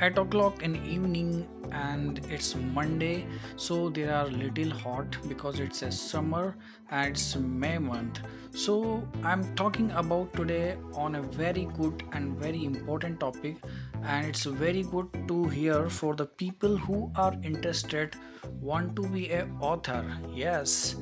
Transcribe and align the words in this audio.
8 0.00 0.18
o'clock 0.18 0.62
in 0.62 0.76
evening 0.84 1.46
and 1.72 2.20
it's 2.30 2.54
monday 2.76 3.26
so 3.56 3.90
they 3.90 4.04
are 4.04 4.26
little 4.26 4.70
hot 4.70 5.16
because 5.28 5.60
it's 5.60 5.82
a 5.82 5.90
summer 5.92 6.56
and 6.90 7.10
it's 7.10 7.36
may 7.36 7.78
month. 7.78 8.20
So 8.52 9.06
i'm 9.22 9.42
talking 9.54 9.90
about 9.92 10.32
today 10.32 10.76
on 10.94 11.16
a 11.16 11.22
very 11.22 11.68
good 11.78 12.02
and 12.12 12.36
very 12.36 12.64
important 12.64 13.20
topic 13.20 13.56
and 14.02 14.26
it's 14.26 14.44
very 14.44 14.82
good 14.82 15.08
to 15.28 15.44
hear 15.48 15.90
for 15.90 16.14
the 16.14 16.26
people 16.26 16.76
who 16.76 17.12
are 17.14 17.36
interested 17.42 18.16
want 18.60 18.96
to 18.96 19.02
be 19.02 19.30
a 19.30 19.46
author. 19.60 20.04
Yes 20.34 20.96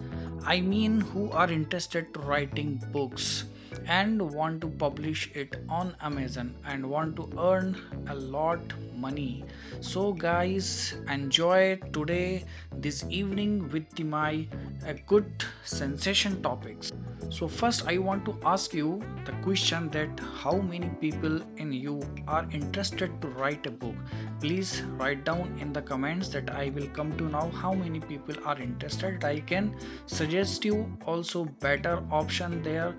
i 0.44 0.60
mean 0.60 1.00
who 1.00 1.30
are 1.30 1.50
interested 1.50 2.12
to 2.14 2.20
writing 2.20 2.82
books 2.92 3.44
and 3.86 4.20
want 4.20 4.60
to 4.60 4.68
publish 4.68 5.30
it 5.34 5.56
on 5.68 5.94
amazon 6.00 6.54
and 6.66 6.88
want 6.88 7.16
to 7.16 7.30
earn 7.38 7.76
a 8.08 8.14
lot 8.14 8.60
money. 8.98 9.44
So 9.80 10.12
guys 10.12 10.94
enjoy 11.08 11.76
today 11.92 12.44
this 12.72 13.04
evening 13.08 13.68
with 13.70 13.98
my 14.00 14.46
uh, 14.86 14.94
good 15.06 15.44
sensation 15.64 16.42
topics. 16.42 16.92
So 17.30 17.46
first 17.46 17.86
i 17.86 17.98
want 17.98 18.24
to 18.26 18.34
ask 18.52 18.74
you 18.74 19.02
the 19.26 19.32
question 19.46 19.88
that 19.90 20.20
how 20.42 20.56
many 20.56 20.88
people 21.00 21.40
in 21.56 21.72
you 21.72 22.00
are 22.26 22.46
interested 22.52 23.20
to 23.22 23.28
write 23.28 23.66
a 23.66 23.70
book? 23.70 23.94
Please 24.40 24.82
write 24.96 25.24
down 25.24 25.54
in 25.60 25.72
the 25.72 25.82
comments 25.82 26.28
that 26.30 26.50
i 26.50 26.70
will 26.70 26.88
come 26.98 27.16
to 27.18 27.28
now 27.28 27.50
how 27.62 27.72
many 27.74 28.00
people 28.00 28.34
are 28.44 28.58
interested. 28.58 29.24
I 29.24 29.40
can 29.40 29.74
suggest 30.06 30.64
you 30.64 30.90
also 31.06 31.44
better 31.68 32.02
option 32.10 32.62
there 32.62 32.94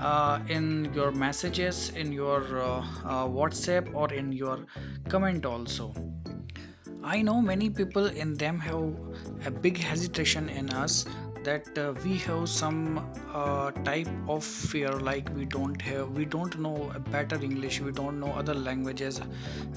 uh, 0.00 0.40
in 0.48 0.92
your 0.94 1.12
messages 1.12 1.90
in 1.90 2.12
your 2.12 2.60
uh, 2.60 2.80
uh, 3.04 3.26
whatsapp 3.26 3.92
or 3.94 4.12
in 4.12 4.32
your 4.32 4.66
comment 5.08 5.46
also. 5.46 5.94
I 7.04 7.20
know 7.22 7.40
many 7.40 7.68
people 7.68 8.06
in 8.06 8.34
them 8.34 8.60
have 8.60 8.94
a 9.44 9.50
big 9.50 9.76
hesitation 9.78 10.48
in 10.48 10.70
us 10.70 11.04
that 11.44 11.78
uh, 11.78 11.92
we 12.04 12.16
have 12.18 12.48
some 12.48 12.80
uh, 13.32 13.70
type 13.84 14.08
of 14.28 14.44
fear 14.44 14.92
like 14.92 15.28
we 15.34 15.44
don't 15.44 15.80
have 15.82 16.10
we 16.10 16.24
don't 16.24 16.58
know 16.58 16.92
better 17.10 17.36
english 17.42 17.80
we 17.80 17.92
don't 17.92 18.20
know 18.20 18.32
other 18.32 18.54
languages 18.54 19.20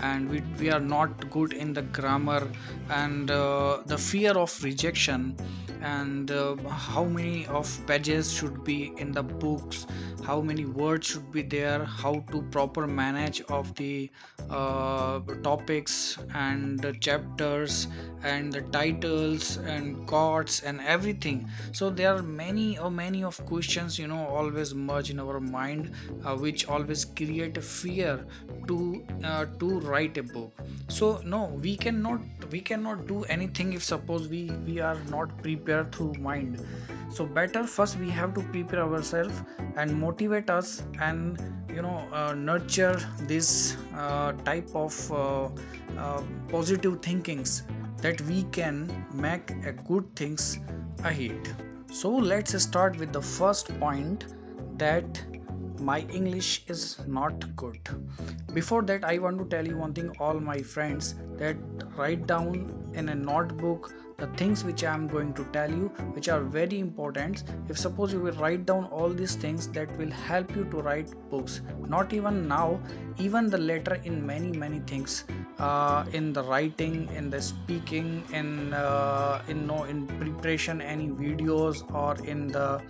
and 0.02 0.30
we, 0.30 0.42
we 0.60 0.70
are 0.70 0.80
not 0.80 1.30
good 1.30 1.54
in 1.54 1.74
the 1.74 1.82
grammar 1.82 2.48
and 2.90 3.32
uh, 3.32 3.82
the 3.86 3.98
fear 3.98 4.32
of 4.32 4.64
rejection 4.64 5.36
and 5.82 6.32
uh, 6.32 6.56
how 6.68 7.04
many 7.04 7.46
of 7.48 7.80
pages 7.86 8.32
should 8.34 8.64
be 8.64 8.94
in 8.98 9.12
the 9.12 9.24
books 9.24 9.86
how 10.26 10.42
many 10.42 10.66
words 10.66 11.08
should 11.08 11.32
be 11.32 11.42
there 11.42 11.84
how 11.86 12.14
to 12.32 12.42
proper 12.44 12.88
manage 12.88 13.42
of 13.58 13.74
the 13.76 14.10
uh, 14.50 15.20
topics 15.44 16.18
and 16.34 16.86
chapters 17.00 17.88
and 18.24 18.52
the 18.52 18.62
titles 18.78 19.58
and 19.58 20.08
chords 20.08 20.62
and 20.64 20.82
everything 20.82 21.48
so 21.72 21.90
there 21.90 22.16
are 22.16 22.22
many 22.22 22.78
or 22.78 22.92
many 22.92 23.24
of 23.24 23.44
questions 23.46 23.98
you 24.00 24.08
know 24.08 24.26
always 24.28 24.74
merge 24.74 25.10
in 25.10 25.20
our 25.20 25.40
mind 25.40 25.92
uh, 26.24 26.36
which 26.36 26.68
always 26.68 27.06
create 27.06 27.62
fear 27.64 28.26
to 28.68 29.04
uh, 29.24 29.46
to 29.60 29.80
write 29.82 30.18
a 30.18 30.24
book. 30.24 30.52
So 30.88 31.22
no 31.24 31.46
we 31.62 31.76
cannot 31.76 32.22
we 32.52 32.62
cannot 32.62 33.08
do 33.08 33.24
anything 33.24 33.74
if 33.74 33.84
suppose 33.84 34.28
we 34.28 34.52
we 34.66 34.80
are 34.80 34.98
not 35.10 35.38
prepared 35.42 35.92
through 35.92 36.14
mind. 36.14 36.66
So 37.10 37.26
better 37.26 37.66
first 37.66 37.98
we 37.98 38.10
have 38.10 38.34
to 38.36 38.42
prepare 38.42 38.82
ourselves 38.82 39.42
and 39.76 40.00
motivate 40.00 40.50
us 40.50 40.84
and 41.00 41.40
you 41.76 41.82
know 41.82 41.98
uh, 42.12 42.34
nurture 42.34 43.00
this 43.22 43.78
uh, 43.96 44.32
type 44.50 44.70
of 44.74 45.12
uh, 45.12 45.50
uh 45.98 46.22
positive 46.50 47.02
thinkings 47.02 47.64
that 48.02 48.22
we 48.22 48.44
can 48.44 49.06
make 49.14 49.52
a 49.66 49.72
good 49.72 50.16
things 50.16 50.60
ahead. 51.04 51.56
So 51.92 52.10
let's 52.10 52.62
start 52.62 52.98
with 52.98 53.14
the 53.14 53.22
first 53.22 53.78
point 53.80 54.26
that 54.78 55.24
my 55.80 56.00
english 56.20 56.64
is 56.68 57.00
not 57.08 57.56
good. 57.56 57.90
Before 58.54 58.82
that 58.84 59.04
i 59.04 59.18
want 59.18 59.40
to 59.40 59.46
tell 59.46 59.68
you 59.68 59.78
one 59.78 59.94
thing 59.94 60.10
all 60.20 60.40
my 60.40 60.62
friends 60.62 61.16
that 61.38 61.58
write 61.98 62.26
down 62.28 62.92
in 62.94 63.10
a 63.10 63.16
notebook 63.16 63.94
the 64.18 64.28
things 64.42 64.64
which 64.64 64.84
i 64.86 64.94
am 64.94 65.08
going 65.08 65.34
to 65.34 65.44
tell 65.52 65.70
you 65.70 65.90
which 66.14 66.30
are 66.30 66.42
very 66.42 66.80
important. 66.80 67.44
If 67.70 67.78
suppose 67.78 68.14
you 68.14 68.22
will 68.22 68.40
write 68.44 68.66
down 68.66 68.86
all 68.86 69.10
these 69.10 69.36
things 69.36 69.68
that 69.70 69.98
will 69.98 70.12
help 70.12 70.56
you 70.56 70.64
to 70.66 70.78
write 70.78 71.14
books. 71.30 71.62
Not 71.96 72.14
even 72.14 72.48
now 72.48 72.80
even 73.18 73.50
the 73.50 73.58
later 73.58 73.96
in 74.06 74.26
many 74.26 74.52
many 74.52 74.80
things 74.80 75.26
uh, 75.60 76.06
in 76.12 76.34
the 76.34 76.44
writing 76.44 77.08
in 77.16 77.30
the 77.30 77.42
speaking 77.42 78.24
in 78.34 78.74
uh, 78.74 79.42
in 79.48 79.66
no 79.68 79.84
in 79.84 80.06
preparation 80.08 80.82
any 80.82 81.08
videos 81.08 81.84
or 81.94 82.16
in 82.26 82.48
the 82.48 82.82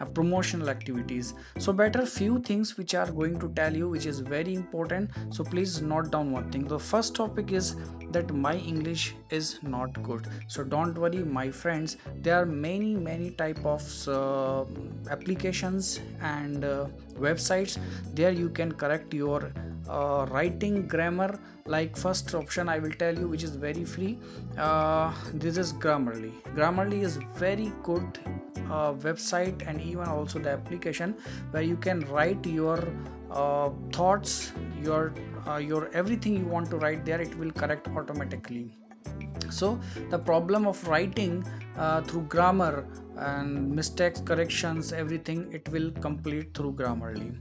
uh, 0.00 0.04
promotional 0.14 0.68
activities. 0.68 1.34
So 1.58 1.72
better 1.72 2.06
few 2.06 2.40
things 2.40 2.76
which 2.76 2.94
are 2.94 3.10
going 3.10 3.38
to 3.40 3.48
tell 3.50 3.74
you 3.74 3.88
which 3.88 4.06
is 4.06 4.20
very 4.20 4.54
important. 4.54 5.10
So 5.30 5.44
please 5.44 5.80
note 5.82 6.10
down 6.10 6.32
one 6.32 6.50
thing. 6.50 6.66
The 6.66 6.78
first 6.78 7.14
topic 7.14 7.52
is 7.52 7.76
that 8.10 8.32
my 8.32 8.56
english 8.56 9.14
is 9.30 9.58
not 9.62 10.02
good. 10.02 10.28
So 10.46 10.62
don't 10.62 10.96
worry 10.96 11.24
my 11.24 11.50
friends. 11.50 11.96
There 12.22 12.40
are 12.40 12.46
many 12.46 12.94
many 12.94 13.30
type 13.30 13.64
of 13.64 14.08
uh, 14.08 14.64
applications 15.10 16.00
and 16.20 16.64
uh, 16.64 16.86
websites. 17.18 17.78
There 18.14 18.30
you 18.30 18.48
can 18.48 18.72
correct 18.72 19.14
your 19.14 19.52
uh, 19.88 20.26
writing 20.30 20.86
grammar 20.86 21.38
like 21.66 21.96
first 21.96 22.34
option 22.34 22.68
i 22.68 22.78
will 22.78 22.96
tell 23.02 23.16
you 23.16 23.28
which 23.28 23.42
is 23.42 23.56
very 23.56 23.84
free. 23.84 24.18
Uh, 24.58 25.12
this 25.34 25.56
is 25.56 25.72
grammarly. 25.72 26.32
Grammarly 26.54 27.02
is 27.02 27.18
very 27.36 27.72
good 27.82 28.18
uh, 28.70 28.92
website 28.94 29.66
and 29.66 29.80
even 29.80 30.06
also 30.06 30.38
the 30.38 30.50
application 30.50 31.14
where 31.50 31.62
you 31.62 31.76
can 31.76 32.00
write 32.12 32.44
your 32.46 32.78
uh, 33.30 33.70
thoughts 33.92 34.52
your 34.82 35.14
uh, 35.48 35.56
your 35.56 35.88
everything 35.92 36.36
you 36.36 36.46
want 36.46 36.70
to 36.70 36.76
write 36.76 37.04
there 37.04 37.20
it 37.20 37.36
will 37.38 37.50
correct 37.52 37.88
automatically. 37.96 38.70
So 39.50 39.78
the 40.10 40.18
problem 40.18 40.66
of 40.66 40.86
writing 40.88 41.44
uh, 41.76 42.00
through 42.02 42.22
grammar 42.22 42.86
and 43.16 43.70
mistakes 43.70 44.20
corrections 44.20 44.92
everything 44.92 45.46
it 45.52 45.68
will 45.68 45.90
complete 45.90 46.54
through 46.54 46.72
grammarly. 46.72 47.34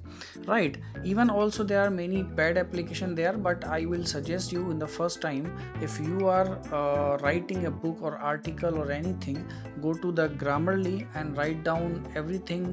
Right. 0.45 0.77
Even 1.03 1.29
also 1.29 1.63
there 1.63 1.81
are 1.81 1.89
many 1.89 2.23
bad 2.23 2.57
application 2.57 3.15
there 3.15 3.33
but 3.33 3.63
i 3.65 3.85
will 3.85 4.05
suggest 4.05 4.51
you 4.51 4.69
in 4.71 4.79
the 4.79 4.87
first 4.87 5.21
time 5.21 5.57
if 5.81 5.99
you 5.99 6.27
are 6.27 6.59
uh, 6.73 7.17
writing 7.23 7.65
a 7.65 7.71
book 7.71 7.97
or 8.01 8.17
article 8.17 8.77
or 8.77 8.91
anything 8.91 9.45
go 9.81 9.93
to 9.93 10.11
the 10.11 10.29
grammarly 10.29 11.07
and 11.15 11.37
write 11.37 11.63
down 11.63 12.05
everything 12.15 12.65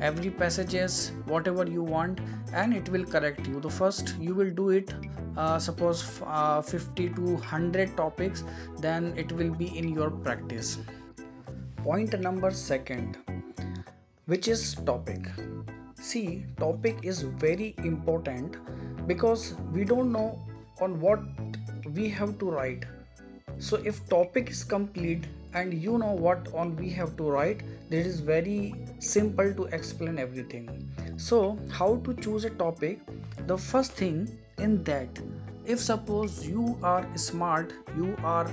every 0.00 0.30
passages 0.30 1.12
whatever 1.26 1.66
you 1.66 1.82
want 1.82 2.20
and 2.52 2.74
it 2.74 2.88
will 2.88 3.04
correct 3.04 3.46
you. 3.46 3.60
The 3.60 3.70
first 3.70 4.14
you 4.18 4.34
will 4.34 4.50
do 4.50 4.70
it 4.70 4.94
uh, 5.36 5.58
suppose 5.58 6.20
uh, 6.24 6.62
50 6.62 7.08
to 7.10 7.20
100 7.20 7.96
topics 7.96 8.44
then 8.78 9.12
it 9.16 9.32
will 9.32 9.50
be 9.50 9.76
in 9.76 9.88
your 9.88 10.10
practice 10.10 10.78
point 11.84 12.18
number 12.18 12.50
second 12.50 13.18
which 14.24 14.48
is 14.48 14.74
topic? 14.86 15.26
See 16.00 16.46
topic 16.58 17.00
is 17.02 17.20
very 17.22 17.74
important 17.84 18.56
because 19.06 19.52
we 19.70 19.84
don't 19.84 20.10
know 20.10 20.38
on 20.80 20.98
what 20.98 21.20
we 21.92 22.08
have 22.08 22.38
to 22.38 22.50
write. 22.50 22.86
So 23.58 23.76
if 23.84 24.08
topic 24.08 24.48
is 24.48 24.64
complete 24.64 25.26
and 25.52 25.74
you 25.74 25.98
know 25.98 26.12
what 26.12 26.48
on 26.54 26.74
we 26.76 26.88
have 26.90 27.18
to 27.18 27.30
write 27.30 27.62
it 27.90 28.06
is 28.06 28.20
very 28.20 28.74
simple 28.98 29.52
to 29.52 29.64
explain 29.64 30.18
everything. 30.18 30.90
So 31.18 31.58
how 31.70 31.96
to 31.96 32.14
choose 32.14 32.46
a 32.46 32.50
topic? 32.50 33.00
The 33.46 33.58
first 33.58 33.92
thing 33.92 34.38
in 34.56 34.82
that 34.84 35.20
if 35.66 35.80
suppose 35.80 36.46
you 36.46 36.78
are 36.82 37.06
smart 37.16 37.74
you 37.94 38.16
are 38.24 38.50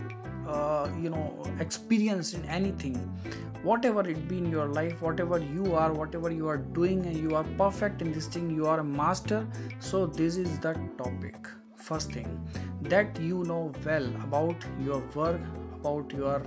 uh, 0.48 0.90
you 1.00 1.10
know 1.10 1.44
experience 1.60 2.34
in 2.34 2.46
anything 2.46 2.96
whatever 3.64 4.02
it 4.10 4.28
be 4.28 4.38
in 4.40 4.50
your 4.50 4.68
life 4.68 5.02
whatever 5.02 5.38
you 5.38 5.76
are 5.76 5.94
whatever 5.94 6.32
you 6.32 6.48
are 6.48 6.58
doing 6.58 7.06
and 7.06 7.16
you 7.16 7.36
are 7.36 7.44
perfect 7.58 8.02
in 8.02 8.12
this 8.12 8.28
thing 8.28 8.50
you 8.50 8.66
are 8.66 8.80
a 8.80 8.84
master. 8.84 9.48
So 9.80 10.06
this 10.08 10.38
is 10.38 10.60
the 10.60 10.74
topic. 10.98 11.48
First 11.76 12.12
thing 12.12 12.40
that 12.84 13.20
you 13.20 13.44
know 13.44 13.72
well 13.86 14.06
about 14.24 14.56
your 14.84 15.04
work 15.16 15.42
about 15.80 16.12
your 16.14 16.44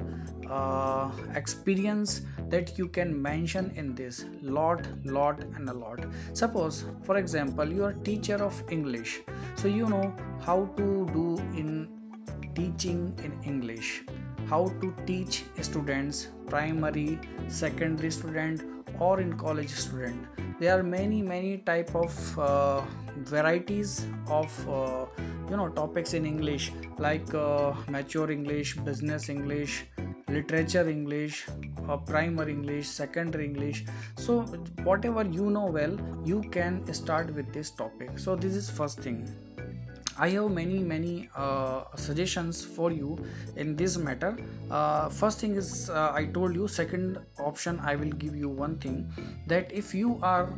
uh, 0.49 1.11
experience 1.35 2.23
that 2.49 2.79
you 2.79 2.87
can 2.88 3.20
mention 3.20 3.73
in 3.75 3.94
this. 3.94 4.25
Lot 4.43 4.87
lot 5.05 5.43
and 5.56 5.69
a 5.69 5.73
lot. 5.73 6.05
Suppose 6.32 6.85
for 7.02 7.17
example 7.19 7.73
you 7.73 7.85
are 7.85 7.93
teacher 7.93 8.37
of 8.43 8.62
english. 8.70 9.20
So 9.55 9.69
you 9.69 9.87
know 9.87 10.14
how 10.41 10.69
to 10.76 11.06
do 11.12 11.37
in 11.56 11.94
teaching 12.54 13.00
in 13.24 13.32
english 13.52 14.04
how 14.48 14.62
to 14.80 14.94
teach 15.06 15.44
students 15.60 16.28
primary 16.46 17.18
secondary 17.48 18.10
student 18.10 18.62
or 18.98 19.20
in 19.20 19.36
college 19.36 19.70
student. 19.70 20.26
There 20.60 20.78
are 20.78 20.82
many 20.82 21.22
many 21.22 21.58
type 21.58 21.94
of 21.94 22.38
uh, 22.38 22.82
varieties 23.16 24.06
of 24.28 24.68
uh, 24.68 25.06
you 25.50 25.56
know 25.56 25.68
topics 25.68 26.14
in 26.14 26.26
english 26.26 26.72
like 26.98 27.34
uh, 27.34 27.72
mature 27.88 28.30
english 28.30 28.76
business 28.76 29.28
english 29.28 29.84
literature 30.28 30.88
english 30.88 31.46
uh, 31.88 31.96
primer 31.96 32.48
english 32.48 32.86
secondary 32.86 33.46
english. 33.46 33.84
So 34.16 34.40
whatever 34.84 35.24
you 35.24 35.50
know 35.50 35.66
well 35.66 35.98
you 36.24 36.42
can 36.50 36.92
start 36.92 37.34
with 37.34 37.52
this 37.52 37.70
topic. 37.70 38.18
So 38.18 38.36
this 38.36 38.54
is 38.54 38.70
first 38.70 39.00
thing 39.00 39.28
I 40.16 40.28
have 40.31 40.50
many 40.50 40.78
many 40.78 41.28
uh, 41.34 41.84
suggestions 41.96 42.64
for 42.64 42.93
you 42.93 43.19
in 43.56 43.75
this 43.76 43.96
matter. 43.96 44.37
Uh, 44.70 45.08
first 45.08 45.40
thing 45.40 45.56
is 45.56 45.90
uh, 45.90 46.12
I 46.14 46.26
told 46.26 46.55
you. 46.55 46.69
Second 46.69 47.19
option 47.38 47.81
I 47.81 47.96
will 47.96 48.12
give 48.12 48.37
you 48.37 48.49
one 48.49 48.78
thing 48.78 49.12
that 49.49 49.72
if 49.72 49.94
you 49.94 50.19
are 50.22 50.49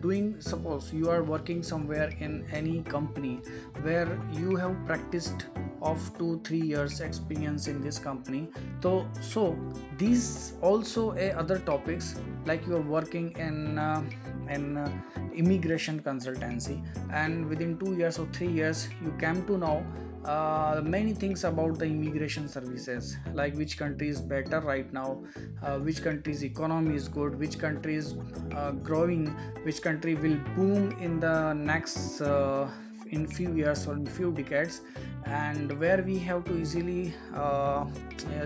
doing 0.00 0.40
suppose 0.40 0.92
you 0.92 1.10
are 1.10 1.22
working 1.22 1.62
somewhere 1.62 2.12
in 2.20 2.44
any 2.52 2.82
company 2.82 3.40
where 3.82 4.18
you 4.32 4.56
have 4.56 4.74
practiced 4.86 5.46
of 5.82 5.98
2 6.18 6.40
3 6.44 6.60
years 6.60 7.00
experience 7.00 7.66
in 7.66 7.80
this 7.82 7.98
company 7.98 8.48
so 8.82 9.06
so 9.20 9.56
these 9.98 10.54
also 10.60 11.12
a 11.14 11.30
other 11.32 11.58
topics 11.58 12.14
like 12.46 12.66
you 12.66 12.76
are 12.76 12.88
working 12.96 13.32
in 13.32 13.78
uh, 13.78 14.02
in 14.48 14.76
uh, 14.76 14.88
immigration 15.34 16.00
consultancy 16.00 16.78
and 17.10 17.46
within 17.48 17.76
two 17.78 17.94
years 17.96 18.18
or 18.18 18.26
three 18.32 18.52
years 18.60 18.88
you 19.02 19.12
came 19.18 19.44
to 19.46 19.58
know 19.58 19.84
uh, 20.24 20.80
many 20.84 21.12
things 21.12 21.44
about 21.44 21.78
the 21.78 21.84
immigration 21.84 22.48
services 22.48 23.16
like 23.34 23.54
which 23.56 23.76
country 23.76 24.08
is 24.08 24.20
better 24.20 24.60
right 24.60 24.92
now 24.92 25.22
uh, 25.62 25.78
which 25.78 26.02
country's 26.02 26.44
economy 26.44 26.94
is 26.94 27.08
good 27.08 27.38
which 27.38 27.58
country 27.58 27.96
is 27.96 28.14
uh, 28.54 28.70
growing 28.70 29.26
which 29.64 29.82
country 29.82 30.14
will 30.14 30.36
boom 30.54 30.96
in 31.00 31.18
the 31.18 31.52
next 31.54 32.20
uh, 32.20 32.68
in 33.12 33.26
few 33.26 33.52
years 33.54 33.86
or 33.86 33.94
in 33.94 34.06
few 34.06 34.32
decades 34.32 34.80
and 35.26 35.78
where 35.78 36.02
we 36.02 36.18
have 36.18 36.44
to 36.44 36.56
easily 36.58 37.14
uh, 37.34 37.84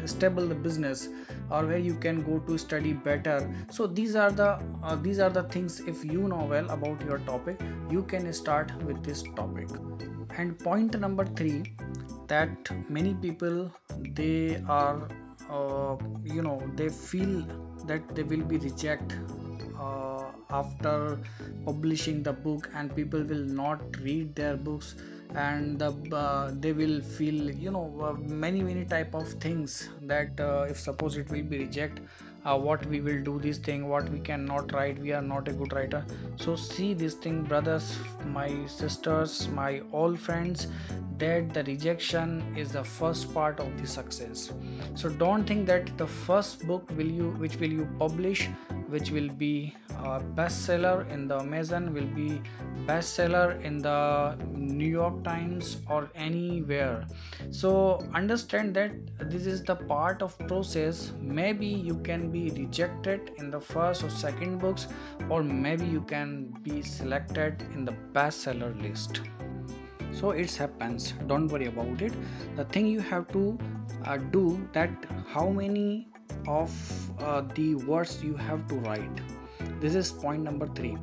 stable 0.05 0.47
the 0.47 0.55
business 0.55 1.09
or 1.51 1.65
where 1.65 1.79
you 1.79 1.95
can 1.95 2.23
go 2.23 2.39
to 2.41 2.59
study 2.59 2.93
better. 2.93 3.49
So 3.71 3.87
these 3.87 4.17
are 4.17 4.31
the 4.31 4.59
uh, 4.83 4.97
these 4.97 5.19
are 5.21 5.31
the 5.31 5.45
things 5.45 5.81
if 5.81 6.05
you 6.05 6.29
know 6.29 6.45
well 6.45 6.69
about 6.71 7.01
your 7.03 7.19
topic 7.19 7.61
you 7.91 8.03
can 8.03 8.33
start 8.33 8.73
with 8.83 9.03
this 9.05 9.23
topic 9.37 9.69
and 10.39 10.59
point 10.59 10.99
number 10.99 11.25
3 11.25 11.63
that 12.29 12.71
many 12.89 13.15
people 13.15 13.71
they 14.21 14.63
are 14.69 15.09
uh, 15.51 15.97
you 16.25 16.43
know 16.43 16.61
they 16.75 16.89
feel 16.89 17.35
that 17.87 18.15
they 18.15 18.23
will 18.23 18.47
be 18.53 18.59
reject 18.59 19.17
uh, 19.81 20.25
after 20.51 21.19
publishing 21.65 22.23
the 22.23 22.33
book 22.33 22.69
and 22.75 22.95
people 22.95 23.23
will 23.23 23.47
not 23.63 23.81
read 24.01 24.35
their 24.35 24.57
books 24.57 24.95
and 25.35 25.79
the, 25.79 25.91
uh, 26.17 26.51
they 26.61 26.73
will 26.73 27.01
feel 27.01 27.51
you 27.51 27.71
know 27.71 27.87
uh, 28.03 28.13
many 28.45 28.63
many 28.63 28.85
type 28.85 29.15
of 29.15 29.29
things 29.47 29.91
that 30.03 30.41
uh, 30.41 30.67
if 30.69 30.79
suppose 30.79 31.17
it 31.17 31.31
will 31.31 31.43
be 31.43 31.59
reject 31.59 32.01
uh, 32.47 32.57
what 32.57 32.85
we 32.87 33.01
will 33.01 33.23
do 33.29 33.39
this 33.41 33.59
thing 33.59 33.89
what 33.89 34.09
we 34.11 34.21
cannot 34.21 34.73
write 34.73 34.99
we 35.07 35.13
are 35.13 35.23
not 35.23 35.49
a 35.49 35.53
good 35.53 35.73
writer 35.73 36.05
so 36.37 36.57
see 36.57 36.93
this 36.95 37.15
thing 37.15 37.43
brothers 37.43 37.97
my 38.39 38.51
sisters 38.67 39.49
my 39.49 39.81
all 39.93 40.15
friends 40.15 40.69
that 41.19 41.53
the 41.55 41.65
rejection 41.65 42.31
is 42.65 42.73
the 42.73 42.85
first 42.85 43.33
part 43.35 43.61
of 43.67 43.81
the 43.81 43.87
success 43.87 44.53
so 44.95 45.09
don't 45.25 45.53
think 45.53 45.67
that 45.67 45.97
the 45.99 46.07
first 46.07 46.67
book 46.67 46.97
will 46.97 47.13
you 47.21 47.31
which 47.45 47.57
will 47.57 47.77
you 47.81 47.89
publish 47.99 48.49
which 48.89 49.11
will 49.11 49.29
be 49.29 49.75
a 50.05 50.21
bestseller 50.21 51.09
in 51.11 51.27
the 51.29 51.39
Amazon, 51.39 51.93
will 51.93 52.07
be 52.07 52.41
bestseller 52.87 53.61
in 53.63 53.79
the 53.79 54.37
New 54.47 54.89
York 54.89 55.25
Times 55.25 55.79
or 55.89 56.11
anywhere. 56.15 57.05
So 57.51 58.07
understand 58.15 58.75
that 58.75 58.93
this 59.31 59.47
is 59.47 59.63
the 59.63 59.75
part 59.77 60.23
of 60.23 60.39
process. 60.47 61.13
Maybe 61.21 61.67
you 61.67 61.97
can 61.97 62.31
be 62.37 62.43
rejected 62.63 63.33
in 63.39 63.51
the 63.51 63.61
first 63.61 64.05
or 64.05 64.11
second 64.11 64.59
books, 64.59 64.87
or 65.29 65.43
maybe 65.43 65.87
you 65.87 66.03
can 66.13 66.33
be 66.63 66.83
selected 66.83 67.65
in 67.75 67.85
the 67.85 67.95
bestseller 68.13 68.73
list. 68.83 69.23
So 70.13 70.31
it 70.31 70.55
happens. 70.57 71.13
Don't 71.27 71.49
worry 71.49 71.67
about 71.67 72.03
it. 72.03 72.13
The 72.57 72.65
thing 72.65 72.87
you 72.87 73.01
have 73.01 73.27
to 73.33 73.59
uh, 74.05 74.17
do 74.37 74.45
that 74.73 74.91
how 75.35 75.49
many 75.49 76.09
of 76.49 76.71
uh, 77.21 77.43
the 77.55 77.75
words 77.75 78.23
you 78.23 78.37
have 78.37 78.67
to 78.69 78.77
write. 78.87 79.21
This 79.81 79.95
is 79.95 80.11
point 80.11 80.43
number 80.43 80.67
3 80.67 80.97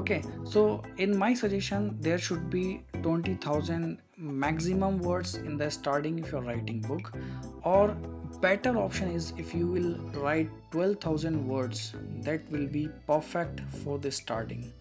okay 0.00 0.22
so 0.44 0.82
in 0.98 1.16
my 1.22 1.30
suggestion 1.34 1.96
there 2.00 2.18
should 2.26 2.48
be 2.50 2.82
20000 3.02 3.98
maximum 4.16 4.98
words 4.98 5.34
in 5.36 5.56
the 5.56 5.70
starting 5.70 6.18
if 6.18 6.30
you're 6.30 6.42
writing 6.42 6.80
book 6.80 7.12
or 7.64 7.96
better 8.40 8.78
option 8.78 9.10
is 9.10 9.32
if 9.36 9.54
you 9.54 9.66
will 9.66 9.96
write 10.20 10.50
12000 10.72 11.46
words 11.46 11.92
that 12.22 12.50
will 12.50 12.66
be 12.66 12.88
perfect 13.06 13.60
for 13.82 13.98
the 13.98 14.10
starting. 14.10 14.72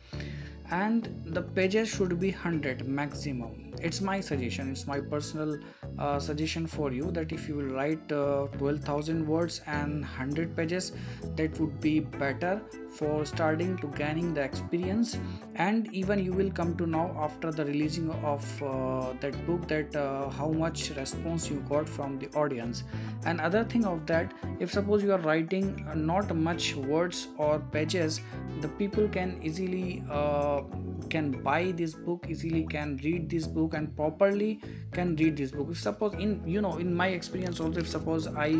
And 0.72 1.10
the 1.26 1.42
pages 1.42 1.90
should 1.90 2.20
be 2.20 2.32
100 2.32 2.88
maximum 2.88 3.69
it's 3.82 4.02
my 4.02 4.20
suggestion 4.20 4.72
it's 4.72 4.88
my 4.88 5.00
personal 5.00 5.58
uh, 5.98 6.20
suggestion 6.20 6.68
for 6.68 6.92
you 6.92 7.12
that 7.12 7.32
if 7.32 7.48
you 7.48 7.56
will 7.56 7.74
write 7.76 8.12
uh, 8.12 8.48
12000 8.58 9.28
words 9.28 9.62
and 9.68 10.02
100 10.02 10.56
pages 10.56 10.92
that 11.36 11.60
would 11.60 11.80
be 11.82 12.00
better 12.00 12.62
for 12.92 13.26
starting 13.26 13.78
to 13.78 13.88
gaining 13.88 14.34
the 14.34 14.42
experience. 14.42 15.18
And 15.56 15.94
even 15.94 16.24
you 16.24 16.34
will 16.34 16.52
come 16.52 16.76
to 16.78 16.86
know 16.86 17.16
after 17.20 17.52
the 17.52 17.66
releasing 17.66 18.10
of 18.10 18.64
uh, 18.64 19.14
that 19.20 19.46
book 19.46 19.68
that 19.68 19.96
uh, 19.96 20.30
how 20.30 20.50
much 20.50 20.92
response 20.92 21.50
you 21.50 21.64
got 21.70 21.88
from 21.88 22.18
the 22.20 22.30
audience. 22.38 22.84
And 23.26 23.42
other 23.42 23.64
thing 23.64 23.86
of 23.86 24.06
that 24.08 24.34
if 24.60 24.72
suppose 24.72 25.04
you 25.04 25.12
are 25.12 25.20
writing 25.20 25.86
uh, 25.90 25.96
not 25.96 26.36
much 26.36 26.76
words 26.76 27.28
or 27.38 27.60
pages 27.60 28.22
the 28.62 28.68
people 28.68 29.08
can 29.08 29.40
easily 29.42 30.04
uh, 30.10 30.62
can 31.10 31.32
buy 31.44 31.72
this 31.72 31.94
book 31.94 32.26
easily 32.30 32.66
can 32.66 33.00
read 33.04 33.30
this 33.30 33.48
book 33.48 33.74
and 33.74 33.96
properly 33.96 34.62
can 34.92 35.16
read 35.16 35.38
this 35.38 35.52
book. 35.52 35.76
Suppose 35.76 36.14
in 36.14 36.42
you 36.46 36.62
know 36.62 36.78
in 36.78 36.94
my 36.94 37.08
experience 37.08 37.60
also 37.60 37.80
if 37.80 37.88
suppose 37.88 38.28
i 38.28 38.52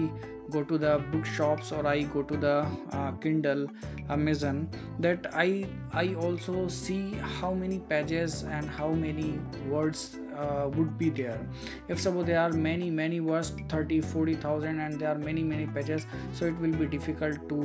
go 0.50 0.64
to 0.64 0.78
the 0.78 0.98
bookshops 1.12 1.72
or 1.72 1.86
i 1.86 2.02
go 2.02 2.24
to 2.24 2.38
the 2.38 2.66
uh, 2.92 3.12
kindle 3.24 3.68
amazon 4.10 4.68
that 5.00 5.28
i 5.34 5.66
i 5.94 6.14
also 6.16 6.68
see 6.68 7.12
how 7.40 7.54
many 7.54 7.80
pages 7.92 8.44
and 8.44 8.70
how 8.70 8.90
many 8.90 9.40
words 9.68 10.18
uh, 10.40 10.70
would 10.76 10.98
be 10.98 11.10
there. 11.10 11.40
If 11.88 12.00
suppose 12.00 12.26
there 12.26 12.40
are 12.40 12.52
many 12.52 12.90
many 12.90 13.20
words 13.20 13.52
30 13.70 14.02
40000 14.02 14.80
and 14.80 15.00
there 15.00 15.10
are 15.10 15.18
many 15.18 15.44
many 15.44 15.68
pages 15.68 16.06
so 16.34 16.46
it 16.46 16.58
will 16.60 16.76
be 16.82 16.86
difficult 16.86 17.50
to 17.50 17.60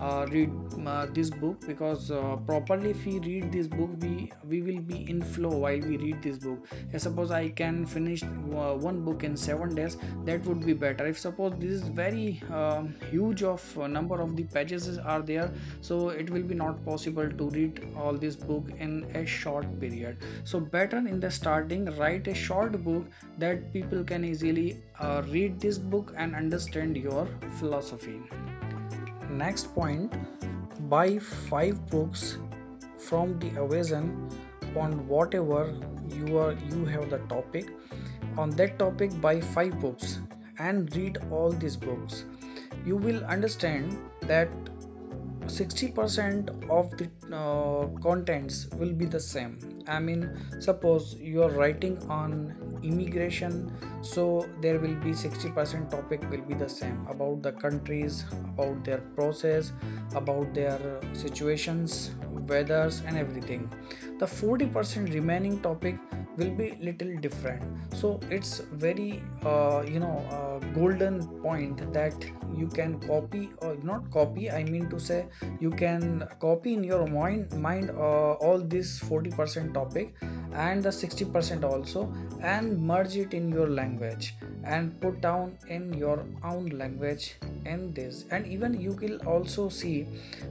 uh, 0.00 0.26
read 0.30 0.50
uh, 0.86 1.06
this 1.12 1.30
book 1.30 1.66
because 1.66 2.10
uh, 2.10 2.36
properly 2.46 2.90
if 2.90 3.04
we 3.06 3.18
read 3.20 3.52
this 3.52 3.66
book 3.66 3.90
we 4.00 4.30
we 4.48 4.62
will 4.62 4.80
be 4.80 4.98
in 5.10 5.22
flow 5.22 5.54
while 5.66 5.80
we 5.92 5.96
read 5.96 6.22
this 6.22 6.38
book. 6.38 6.66
If 6.92 7.02
suppose 7.02 7.30
i 7.30 7.48
can 7.48 7.84
finish 7.86 8.22
uh, 8.22 8.74
one 8.88 9.04
book 9.04 9.24
in 9.24 9.36
7 9.36 9.74
days 9.74 9.96
that 10.24 10.44
would 10.44 10.64
be 10.64 10.72
better. 10.72 11.06
If 11.06 11.18
suppose 11.18 11.54
this 11.58 11.70
is 11.70 11.88
very 11.88 12.42
um, 12.50 12.94
huge 13.10 13.42
of 13.42 13.66
uh, 13.78 13.86
number 13.86 14.20
of 14.20 14.36
the 14.36 14.44
pages 14.44 14.98
are 14.98 15.22
there 15.22 15.50
so 15.80 16.08
it 16.10 16.30
will 16.30 16.42
be 16.42 16.54
not 16.54 16.84
possible 16.84 17.28
to 17.40 17.50
read 17.50 17.80
all 17.96 18.12
this 18.12 18.36
book 18.36 18.70
in 18.78 19.04
a 19.14 19.24
short 19.26 19.80
period. 19.80 20.16
So 20.44 20.60
better 20.60 20.98
in 20.98 21.20
the 21.20 21.30
starting 21.30 21.86
write 21.96 22.17
a 22.26 22.34
short 22.34 22.82
book 22.82 23.06
that 23.38 23.72
people 23.72 24.02
can 24.02 24.24
easily 24.24 24.82
uh, 24.98 25.22
read 25.28 25.60
this 25.60 25.78
book 25.78 26.12
and 26.16 26.34
understand 26.34 26.96
your 26.96 27.28
philosophy. 27.58 28.20
Next 29.30 29.74
point 29.74 30.12
buy 30.88 31.18
five 31.18 31.86
books 31.90 32.38
from 32.98 33.38
the 33.38 33.50
Amazon 33.50 34.28
on 34.76 35.06
whatever 35.06 35.74
you 36.08 36.38
are 36.38 36.54
you 36.70 36.84
have 36.86 37.10
the 37.10 37.18
topic. 37.28 37.70
On 38.36 38.50
that 38.50 38.78
topic 38.78 39.20
buy 39.20 39.40
five 39.40 39.78
books 39.80 40.18
and 40.58 40.94
read 40.96 41.18
all 41.30 41.50
these 41.50 41.76
books. 41.76 42.24
You 42.84 42.96
will 42.96 43.24
understand 43.24 43.96
that 44.22 44.48
60% 45.48 46.68
of 46.70 46.90
the 46.98 47.08
uh, 47.34 47.86
contents 48.00 48.68
will 48.76 48.92
be 48.92 49.06
the 49.06 49.20
same. 49.20 49.58
I 49.86 49.98
mean 49.98 50.30
suppose 50.60 51.14
you 51.20 51.42
are 51.42 51.50
writing 51.50 51.98
on 52.08 52.54
immigration 52.82 53.72
so 54.02 54.46
there 54.60 54.78
will 54.78 54.94
be 54.96 55.10
60% 55.10 55.90
topic 55.90 56.28
will 56.30 56.42
be 56.42 56.54
the 56.54 56.68
same 56.68 57.06
about 57.08 57.42
the 57.42 57.52
countries 57.52 58.24
about 58.54 58.84
their 58.84 58.98
process 59.16 59.72
about 60.14 60.54
their 60.54 60.78
situations 61.12 62.10
weathers 62.48 63.02
and 63.06 63.16
everything. 63.16 63.70
The 64.18 64.26
40% 64.26 65.14
remaining 65.14 65.60
topic 65.60 65.96
will 66.36 66.50
be 66.50 66.76
little 66.80 67.16
different. 67.16 67.62
So 67.94 68.20
it's 68.30 68.60
very 68.72 69.22
uh, 69.44 69.84
you 69.86 70.00
know 70.00 70.24
uh, 70.30 70.58
golden 70.74 71.26
point 71.42 71.92
that 71.92 72.14
you 72.56 72.66
can 72.68 72.98
copy 73.00 73.50
or 73.58 73.76
not 73.82 74.10
copy 74.10 74.50
i 74.50 74.62
mean 74.64 74.88
to 74.90 74.98
say 74.98 75.26
you 75.60 75.70
can 75.70 76.26
copy 76.40 76.74
in 76.74 76.84
your 76.84 77.06
mind 77.06 77.52
mind 77.60 77.90
uh, 77.90 78.32
all 78.46 78.58
this 78.58 79.00
40% 79.00 79.74
topic 79.74 80.14
and 80.52 80.82
the 80.82 80.88
60% 80.88 81.64
also 81.64 82.12
and 82.40 82.80
merge 82.80 83.16
it 83.16 83.34
in 83.34 83.50
your 83.50 83.68
language 83.68 84.34
and 84.64 85.00
put 85.00 85.20
down 85.20 85.56
in 85.68 85.92
your 85.94 86.24
own 86.44 86.66
language 86.70 87.36
in 87.64 87.92
this. 87.94 88.24
And 88.30 88.46
even 88.46 88.80
you 88.80 88.92
will 88.92 89.18
also 89.26 89.68
see 89.68 90.06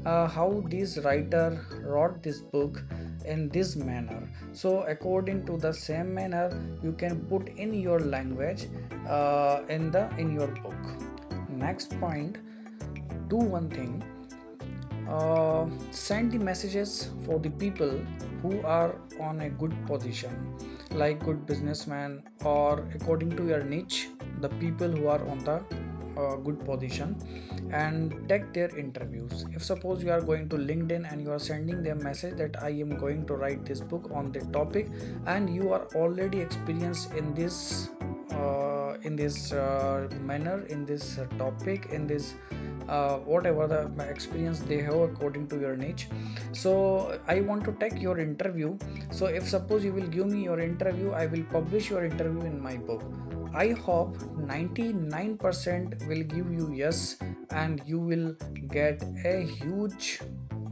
uh, 0.06 0.28
how 0.28 0.64
this 0.68 0.98
writer 1.00 1.66
wrote 1.84 2.24
this 2.24 2.40
book 2.40 2.84
in 3.26 3.50
this 3.50 3.76
manner. 3.76 4.30
So 4.54 4.84
according 4.84 5.46
to 5.48 5.58
the 5.58 5.74
same 5.74 6.14
manner 6.14 6.50
you 6.84 6.94
can 6.94 7.20
put 7.26 7.50
in 7.50 7.74
your 7.74 8.00
language 8.00 8.68
uh, 9.08 9.62
in 9.70 9.92
the 9.92 10.10
in 10.18 10.34
your 10.34 10.48
book. 10.48 10.76
Next 11.50 12.00
point 12.00 12.38
do 13.28 13.38
one 13.38 13.70
thing. 13.70 14.04
Uh, 15.10 15.68
send 15.92 16.34
the 16.34 16.38
messages 16.38 17.10
for 17.26 17.40
the 17.40 17.50
people 17.50 18.02
who 18.42 18.62
are 18.62 18.96
on 19.20 19.42
a 19.42 19.50
good 19.50 19.74
position 19.86 20.56
like 20.92 21.24
good 21.24 21.46
businessman 21.46 22.24
or 22.44 22.88
according 22.96 23.36
to 23.36 23.48
your 23.48 23.64
niche 23.64 24.08
the 24.42 24.50
people 24.64 24.88
who 24.88 25.08
are 25.08 25.28
on 25.28 25.40
the 25.40 25.62
uh, 26.18 26.36
good 26.38 26.64
position 26.66 27.16
and 27.72 28.28
take 28.28 28.54
their 28.54 28.76
interviews. 28.78 29.46
If 29.54 29.64
suppose 29.64 30.04
you 30.04 30.12
are 30.12 30.22
going 30.22 30.50
to 30.50 30.56
linkedin 30.56 31.12
and 31.12 31.22
you 31.22 31.32
are 31.32 31.40
sending 31.40 31.84
them 31.84 32.02
message 32.04 32.38
that 32.38 32.56
i 32.64 32.70
am 32.70 32.98
going 32.98 33.26
to 33.28 33.36
write 33.36 33.66
this 33.66 33.82
book 33.82 34.10
on 34.14 34.32
the 34.32 34.42
topic 34.58 34.90
and 35.26 35.54
you 35.54 35.74
are 35.74 35.88
already 35.96 36.40
experienced 36.40 37.14
in 37.14 37.34
this 37.34 37.90
uh, 38.32 38.98
in 39.04 39.16
this 39.16 39.52
uh, 39.52 40.08
manner 40.22 40.66
in 40.68 40.86
this 40.86 41.20
topic 41.38 41.88
in 41.92 42.08
this 42.08 42.34
uh, 42.88 43.18
whatever 43.18 43.68
the 43.68 44.10
experience 44.10 44.60
they 44.60 44.82
have 44.82 45.00
according 45.00 45.48
to 45.48 45.60
your 45.60 45.76
niche. 45.76 46.08
So 46.52 47.20
i 47.28 47.40
want 47.42 47.64
to 47.66 47.74
take 47.74 48.02
your 48.02 48.20
interview. 48.20 48.78
So 49.12 49.26
if 49.26 49.48
suppose 49.48 49.84
you 49.84 49.94
will 49.94 50.08
give 50.08 50.28
me 50.28 50.44
your 50.44 50.60
interview 50.60 51.12
i 51.12 51.26
will 51.26 51.44
publish 51.52 51.90
your 51.90 52.06
interview 52.06 52.42
in 52.42 52.62
my 52.62 52.78
book. 52.78 53.04
I 53.54 53.70
hope 53.70 54.18
99% 54.18 56.08
will 56.08 56.24
give 56.24 56.52
you 56.52 56.72
yes 56.74 57.18
and 57.52 57.82
you 57.86 58.00
will 58.00 58.36
get 58.68 59.04
a 59.26 59.42
huge 59.44 60.20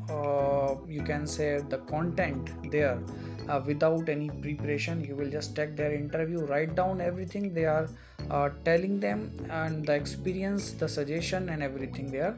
uh, 0.09 0.75
you 0.87 1.01
can 1.01 1.25
say 1.25 1.61
the 1.69 1.79
content 1.79 2.51
there. 2.71 2.99
Uh, 3.47 3.61
without 3.63 4.09
any 4.09 4.27
preparation 4.27 5.03
you 5.03 5.15
will 5.15 5.29
just 5.29 5.55
take 5.55 5.75
their 5.75 5.93
interview 5.93 6.39
write 6.45 6.73
down 6.73 6.99
everything 6.99 7.53
they 7.53 7.65
are 7.65 7.87
uh, 8.29 8.49
telling 8.63 8.99
them 8.99 9.31
and 9.49 9.85
the 9.85 9.93
experience 9.93 10.71
the 10.71 10.87
suggestion 10.87 11.49
and 11.49 11.63
everything 11.63 12.11
there 12.11 12.35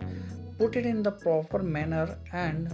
put 0.58 0.76
it 0.76 0.86
in 0.86 1.04
the 1.04 1.12
proper 1.12 1.62
manner 1.62 2.18
and 2.34 2.70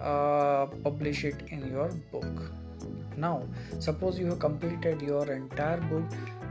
uh, 0.00 0.66
publish 0.82 1.24
it 1.24 1.42
in 1.48 1.70
your 1.70 1.88
book. 2.12 2.52
Now 3.16 3.42
suppose 3.78 4.18
you 4.18 4.26
have 4.26 4.38
completed 4.38 5.02
your 5.02 5.30
entire 5.32 5.80
book 5.80 6.04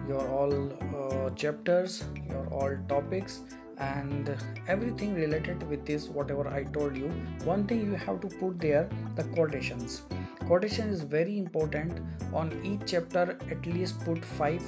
your 0.08 0.28
all 0.30 0.54
uh, 0.98 1.30
chapters 1.32 2.06
your 2.30 2.48
all 2.48 2.78
topics 2.88 3.42
and 3.80 4.36
everything 4.68 5.14
related 5.14 5.62
with 5.70 5.86
this 5.86 6.08
whatever 6.08 6.48
i 6.48 6.64
told 6.64 6.96
you 6.98 7.10
one 7.44 7.68
thing 7.68 7.86
you 7.86 7.94
have 7.94 8.20
to 8.22 8.28
put 8.40 8.60
there 8.60 8.90
the 9.16 9.24
quotations. 9.36 10.02
Quotation 10.48 10.90
is 10.90 11.02
very 11.02 11.38
important. 11.38 12.00
On 12.34 12.50
each 12.64 12.92
chapter 12.92 13.38
at 13.52 13.66
least 13.66 14.00
put 14.06 14.24
five 14.24 14.64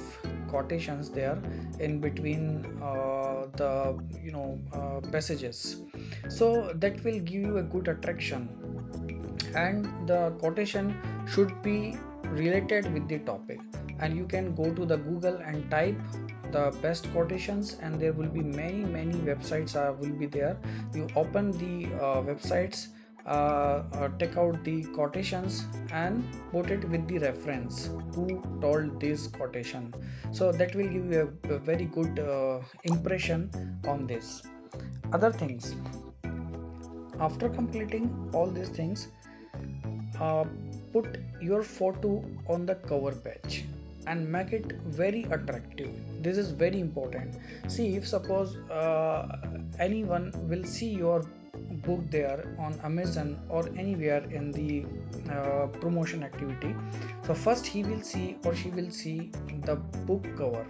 quotations 0.50 1.10
there 1.10 1.38
in 1.78 2.00
between 2.00 2.66
uh, 2.82 3.46
the 3.56 3.98
you 4.22 4.32
know 4.32 4.58
uh, 4.72 5.00
passages. 5.10 5.82
So 6.28 6.72
that 6.74 7.02
will 7.04 7.20
give 7.20 7.42
you 7.48 7.58
a 7.58 7.62
good 7.62 7.88
attraction. 7.88 8.48
And 9.54 9.86
the 10.06 10.30
quotation 10.38 10.94
should 11.26 11.62
be 11.62 11.96
related 12.24 12.92
with 12.92 13.08
the 13.08 13.18
topic. 13.20 13.60
And 13.98 14.16
you 14.16 14.26
can 14.26 14.54
go 14.54 14.72
to 14.72 14.86
the 14.86 14.96
google 14.96 15.36
and 15.36 15.70
type 15.70 15.96
the 16.52 16.74
best 16.82 17.10
quotations 17.12 17.76
and 17.80 18.00
there 18.00 18.12
will 18.12 18.28
be 18.28 18.40
many 18.40 18.84
many 18.84 19.14
websites 19.14 19.76
uh, 19.76 19.92
will 19.92 20.16
be 20.22 20.26
there. 20.26 20.56
You 20.94 21.08
open 21.16 21.52
the 21.52 21.86
uh, 21.96 22.22
websites 22.30 22.88
take 24.18 24.36
out 24.36 24.62
the 24.64 24.84
quotations 24.94 25.66
and 25.92 26.24
put 26.52 26.70
it 26.70 26.88
with 26.88 27.06
the 27.08 27.18
reference. 27.18 27.90
Who 28.14 28.42
told 28.60 29.00
this 29.00 29.26
quotation? 29.26 29.94
So 30.32 30.52
that 30.52 30.74
will 30.74 30.88
give 30.88 31.06
you 31.12 31.38
a, 31.44 31.54
a 31.54 31.58
very 31.58 31.84
good 31.84 32.18
uh, 32.18 32.60
impression 32.84 33.50
on 33.86 34.06
this. 34.06 34.42
Other 35.12 35.32
things. 35.32 35.74
After 37.18 37.48
completing 37.48 38.30
all 38.32 38.46
these 38.46 38.70
things 38.70 39.08
uh, 40.20 40.44
put 40.92 41.18
your 41.40 41.62
photo 41.62 42.24
on 42.48 42.66
the 42.66 42.74
cover 42.74 43.12
page 43.12 43.64
and 44.06 44.30
make 44.30 44.52
it 44.52 44.72
very 44.86 45.24
attractive. 45.24 45.90
This 46.22 46.36
is 46.36 46.50
very 46.50 46.80
important. 46.80 47.36
See 47.68 47.96
if 47.96 48.06
suppose 48.06 48.56
uh, 48.70 49.36
anyone 49.78 50.32
will 50.48 50.64
see 50.64 50.88
your 50.88 51.24
book 51.86 52.00
there 52.10 52.54
on 52.58 52.78
amazon 52.84 53.38
or 53.48 53.68
anywhere 53.76 54.24
in 54.30 54.50
the 54.52 54.84
uh, 55.32 55.66
promotion 55.80 56.22
activity. 56.22 56.74
So 57.26 57.34
first 57.34 57.66
he 57.66 57.82
will 57.82 58.02
see 58.02 58.36
or 58.44 58.54
she 58.54 58.70
will 58.70 58.90
see 58.90 59.30
the 59.64 59.76
book 60.06 60.26
cover. 60.36 60.66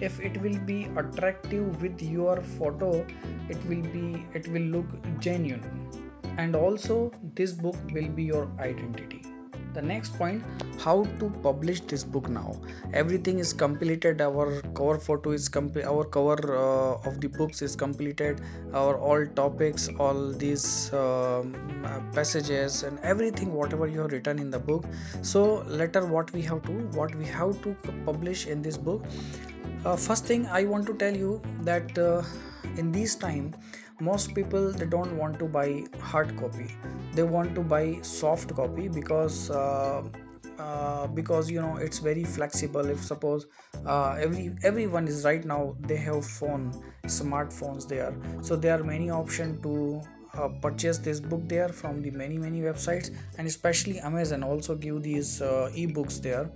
If 0.00 0.20
it 0.20 0.40
will 0.40 0.58
be 0.58 0.88
attractive 0.96 1.82
with 1.82 2.02
your 2.02 2.40
photo 2.58 3.06
it 3.48 3.64
will 3.68 3.82
be 3.82 4.24
it 4.34 4.48
will 4.48 4.68
look 4.76 4.86
genuine. 5.20 5.64
And 6.36 6.56
also 6.56 7.12
this 7.34 7.52
book 7.52 7.76
will 7.92 8.08
be 8.08 8.24
your 8.24 8.48
identity 8.58 9.19
the 9.74 9.82
next 9.82 10.16
point 10.18 10.42
how 10.78 11.04
to 11.18 11.30
publish 11.42 11.80
this 11.80 12.04
book 12.04 12.28
now. 12.28 12.56
Everything 12.92 13.38
is 13.38 13.52
completed. 13.52 14.20
Our 14.20 14.62
cover 14.74 14.98
photo 14.98 15.32
is 15.32 15.48
complete 15.48 15.84
our 15.84 16.04
cover 16.04 16.56
uh, 16.56 17.08
of 17.08 17.20
the 17.20 17.28
books 17.28 17.62
is 17.62 17.76
completed. 17.76 18.40
Our 18.72 18.96
all 18.98 19.26
topics 19.26 19.88
all 19.98 20.32
these 20.32 20.92
uh, 20.92 21.44
passages 22.14 22.82
and 22.82 22.98
everything 23.00 23.52
whatever 23.52 23.86
you 23.86 24.00
have 24.00 24.12
written 24.12 24.38
in 24.38 24.50
the 24.50 24.58
book. 24.58 24.84
So 25.22 25.62
later 25.66 26.06
what 26.06 26.32
we 26.32 26.42
have 26.42 26.62
to 26.62 26.72
what 27.00 27.14
we 27.14 27.26
have 27.26 27.62
to 27.62 27.76
publish 28.04 28.46
in 28.46 28.62
this 28.62 28.76
book. 28.76 29.04
Uh, 29.84 29.96
first 29.96 30.26
thing 30.26 30.44
i 30.46 30.62
want 30.64 30.86
to 30.86 30.94
tell 31.02 31.16
you 31.16 31.40
that 31.62 31.98
uh, 31.98 32.22
in 32.76 32.92
this 32.92 33.14
time 33.14 33.54
most 34.00 34.34
people 34.34 34.72
they 34.72 34.86
don't 34.86 35.16
want 35.16 35.38
to 35.38 35.46
buy 35.46 35.84
hard 36.00 36.36
copy. 36.38 36.66
They 37.14 37.22
want 37.22 37.54
to 37.54 37.62
buy 37.62 37.98
soft 38.02 38.54
copy 38.54 38.88
because 38.88 39.50
uh, 39.50 40.02
uh, 40.58 41.06
because 41.08 41.50
you 41.50 41.60
know 41.60 41.76
it's 41.76 41.98
very 41.98 42.24
flexible. 42.24 42.86
If 42.86 43.04
suppose 43.04 43.46
uh, 43.86 44.16
every 44.18 44.54
everyone 44.62 45.08
is 45.08 45.24
right 45.24 45.44
now 45.44 45.76
they 45.80 45.96
have 45.96 46.24
phone 46.24 46.72
smartphones 47.06 47.88
there. 47.88 48.14
So 48.42 48.56
there 48.56 48.78
are 48.78 48.84
many 48.84 49.10
option 49.10 49.60
to 49.62 50.02
uh, 50.34 50.48
purchase 50.48 50.98
this 50.98 51.20
book 51.20 51.42
there 51.48 51.68
from 51.68 52.02
the 52.02 52.10
many 52.10 52.38
many 52.38 52.60
websites. 52.60 53.10
And 53.38 53.46
especially 53.46 53.98
amazon 54.00 54.42
also 54.42 54.74
give 54.74 55.02
these 55.02 55.42
uh, 55.42 55.70
ebooks 55.74 56.20
there. 56.20 56.50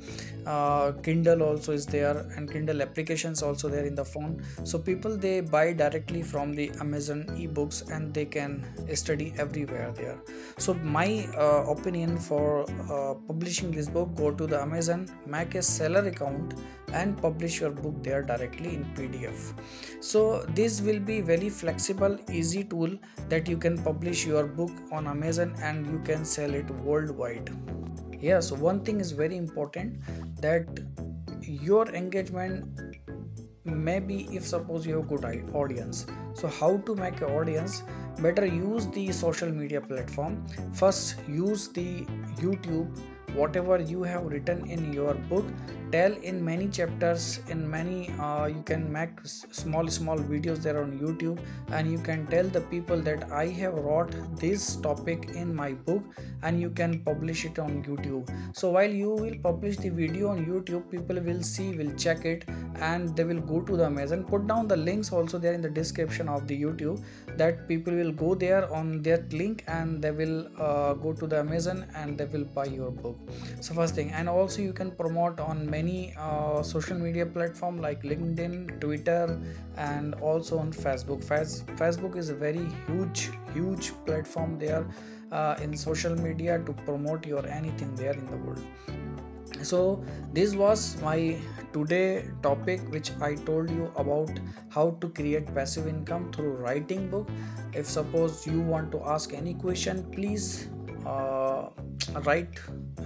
Uh, 0.46 0.92
kindle 1.02 1.42
also 1.42 1.72
is 1.72 1.86
there 1.86 2.16
and 2.36 2.50
kindle 2.50 2.82
applications 2.82 3.42
also 3.42 3.68
there 3.68 3.84
in 3.84 3.94
the 3.94 4.04
phone. 4.04 4.42
So 4.64 4.78
people 4.78 5.16
they 5.16 5.40
buy 5.40 5.72
directly 5.72 6.22
from 6.22 6.54
the 6.54 6.70
amazon 6.80 7.24
ebooks 7.36 7.90
and 7.90 8.12
they 8.12 8.24
can 8.24 8.64
study 8.94 9.34
everywhere 9.38 9.92
there. 9.96 10.18
So 10.58 10.74
my 10.74 11.26
uh, 11.36 11.64
opinion 11.70 12.18
for 12.18 12.64
uh, 12.90 13.14
publishing 13.26 13.70
this 13.70 13.88
book 13.88 14.14
go 14.14 14.30
to 14.30 14.46
the 14.46 14.60
amazon. 14.60 15.08
Make 15.26 15.54
a 15.54 15.62
seller 15.62 16.06
account 16.06 16.54
and 17.02 17.20
publish 17.26 17.60
your 17.60 17.70
book 17.70 18.02
there 18.08 18.22
directly 18.22 18.74
in 18.76 18.84
pdf 18.96 19.52
so 20.00 20.24
this 20.60 20.80
will 20.80 21.00
be 21.12 21.20
very 21.20 21.50
flexible 21.60 22.18
easy 22.40 22.64
tool 22.64 22.96
that 23.28 23.48
you 23.48 23.56
can 23.56 23.78
publish 23.90 24.26
your 24.26 24.46
book 24.46 24.70
on 24.92 25.06
amazon 25.06 25.54
and 25.62 25.86
you 25.86 25.98
can 26.10 26.24
sell 26.24 26.54
it 26.54 26.70
worldwide. 26.88 27.50
Yes 28.20 28.52
one 28.52 28.80
thing 28.84 29.00
is 29.00 29.12
very 29.12 29.36
important 29.36 30.00
that 30.40 30.66
your 31.40 31.88
engagement 31.94 32.80
maybe 33.64 34.28
if 34.30 34.46
suppose 34.46 34.86
you 34.86 34.96
have 34.96 35.08
good 35.08 35.24
audience. 35.54 36.06
So 36.34 36.48
how 36.48 36.76
to 36.78 36.94
make 36.94 37.22
audience? 37.22 37.82
Better 38.20 38.46
use 38.46 38.86
the 38.88 39.10
social 39.12 39.50
media 39.50 39.80
platform. 39.80 40.46
First 40.72 41.16
use 41.28 41.68
the 41.68 42.04
youtube 42.42 42.98
whatever 43.34 43.80
you 43.80 44.02
have 44.02 44.24
written 44.24 44.66
in 44.68 44.92
your 44.92 45.14
book 45.32 45.44
tell 45.92 46.12
in 46.30 46.44
many 46.44 46.66
chapters 46.68 47.40
in 47.48 47.68
many 47.70 48.10
uh, 48.20 48.46
you 48.46 48.62
can 48.70 48.90
make 48.92 49.20
small 49.24 49.88
small 49.88 50.18
videos 50.18 50.62
there 50.66 50.82
on 50.82 50.98
youtube 50.98 51.38
and 51.72 51.90
you 51.90 51.98
can 51.98 52.26
tell 52.26 52.48
the 52.56 52.62
people 52.72 53.00
that 53.08 53.30
i 53.30 53.46
have 53.46 53.74
wrote 53.74 54.14
this 54.44 54.76
topic 54.86 55.28
in 55.42 55.54
my 55.54 55.72
book 55.88 56.02
and 56.42 56.60
you 56.60 56.70
can 56.70 56.98
publish 57.00 57.44
it 57.44 57.58
on 57.58 57.82
youtube. 57.84 58.30
So 58.52 58.70
while 58.70 58.90
you 58.90 59.10
will 59.10 59.36
publish 59.42 59.76
the 59.76 59.88
video 59.88 60.28
on 60.28 60.44
youtube 60.46 60.90
people 60.90 61.20
will 61.20 61.42
see 61.42 61.68
will 61.78 61.92
check 62.04 62.24
it 62.24 62.44
and 62.80 63.16
they 63.16 63.24
will 63.24 63.40
go 63.40 63.60
to 63.60 63.76
the 63.76 63.86
amazon. 63.86 64.24
Put 64.24 64.46
down 64.46 64.68
the 64.68 64.76
links 64.76 65.12
also 65.12 65.38
there 65.38 65.54
in 65.54 65.62
the 65.62 65.70
description 65.70 66.28
of 66.28 66.46
the 66.46 66.60
youtube 66.60 67.02
that 67.36 67.66
people 67.68 67.94
will 67.94 68.12
go 68.12 68.34
there 68.34 68.72
on 68.72 69.02
that 69.02 69.32
link 69.32 69.64
and 69.66 70.02
they 70.02 70.10
will 70.10 70.46
uh, 70.60 70.94
go 70.94 71.12
to 71.12 71.26
the 71.26 71.38
amazon 71.38 71.86
and 71.94 72.18
they 72.18 72.26
will 72.26 72.44
buy 72.44 72.66
your 72.66 72.90
book 72.90 73.23
so 73.60 73.74
first 73.74 73.94
thing 73.94 74.10
and 74.10 74.28
also 74.28 74.62
you 74.62 74.72
can 74.72 74.90
promote 74.90 75.40
on 75.40 75.68
many 75.68 76.14
uh, 76.18 76.62
social 76.62 76.98
media 76.98 77.26
platform 77.26 77.80
like 77.80 78.02
linkedin 78.02 78.80
twitter 78.80 79.40
and 79.76 80.14
also 80.16 80.58
on 80.58 80.72
facebook. 80.72 81.24
Facebook 81.24 82.16
is 82.16 82.28
a 82.30 82.34
very 82.34 82.66
huge 82.86 83.30
huge 83.52 83.92
platform 84.04 84.58
there 84.58 84.86
uh, 85.32 85.56
in 85.62 85.76
social 85.76 86.14
media 86.16 86.58
to 86.66 86.72
promote 86.84 87.26
your 87.26 87.46
anything 87.46 87.94
there 87.94 88.12
in 88.12 88.26
the 88.26 88.36
world. 88.36 88.62
So 89.62 90.04
this 90.32 90.54
was 90.54 91.00
my 91.02 91.36
today 91.72 92.24
topic 92.42 92.80
which 92.90 93.10
i 93.20 93.34
told 93.34 93.70
you 93.70 93.90
about 93.96 94.30
how 94.68 94.90
to 95.00 95.08
create 95.08 95.52
passive 95.54 95.88
income 95.88 96.30
through 96.32 96.52
writing 96.52 97.10
book. 97.10 97.28
If 97.72 97.86
suppose 97.86 98.46
you 98.46 98.60
want 98.60 98.92
to 98.92 99.02
ask 99.02 99.32
any 99.32 99.54
question 99.54 100.04
please 100.12 100.68
uh, 101.06 101.68
write 102.24 102.58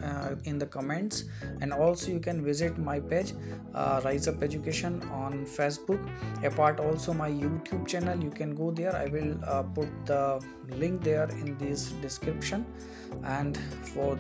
uh, 0.03 0.35
in 0.45 0.59
the 0.59 0.67
comments. 0.67 1.25
And 1.61 1.73
also 1.73 2.11
you 2.11 2.21
can 2.21 2.45
visit 2.45 2.79
my 2.79 3.01
page 3.01 3.33
uh, 3.75 4.01
rise 4.05 4.29
up 4.29 4.43
education 4.43 5.03
on 5.13 5.45
facebook. 5.45 6.01
Apart 6.45 6.81
also 6.81 7.13
my 7.13 7.31
youtube 7.31 7.87
channel. 7.87 8.23
You 8.23 8.31
can 8.31 8.55
go 8.55 8.71
there. 8.71 8.95
I 8.97 9.07
will 9.07 9.39
uh, 9.45 9.63
put 9.63 9.89
the 10.07 10.43
link 10.69 11.03
there 11.03 11.29
in 11.31 11.57
this 11.59 11.91
description. 12.03 12.67
And 13.25 13.57
for 13.95 14.19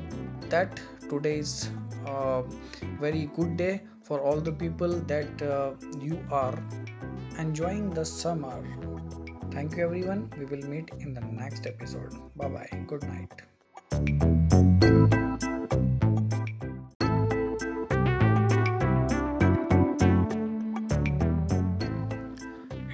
that 0.49 0.80
today's 1.08 1.70
uh, 2.06 2.42
very 3.00 3.30
good 3.37 3.56
day 3.56 3.82
for 4.02 4.20
all 4.20 4.40
the 4.40 4.52
people 4.52 4.88
that 4.88 5.42
uh, 5.42 5.73
you 6.00 6.18
are 6.30 6.58
enjoying 7.38 7.90
the 7.90 8.04
summer. 8.04 8.64
Thank 9.50 9.76
you 9.76 9.85
everyone. 9.85 10.30
We 10.38 10.44
will 10.44 10.66
meet 10.68 10.90
in 11.00 11.14
the 11.14 11.20
next 11.20 11.66
episode. 11.66 12.14
Bye 12.37 12.49
bye 12.49 12.85
good 12.87 13.02
night 13.04 13.57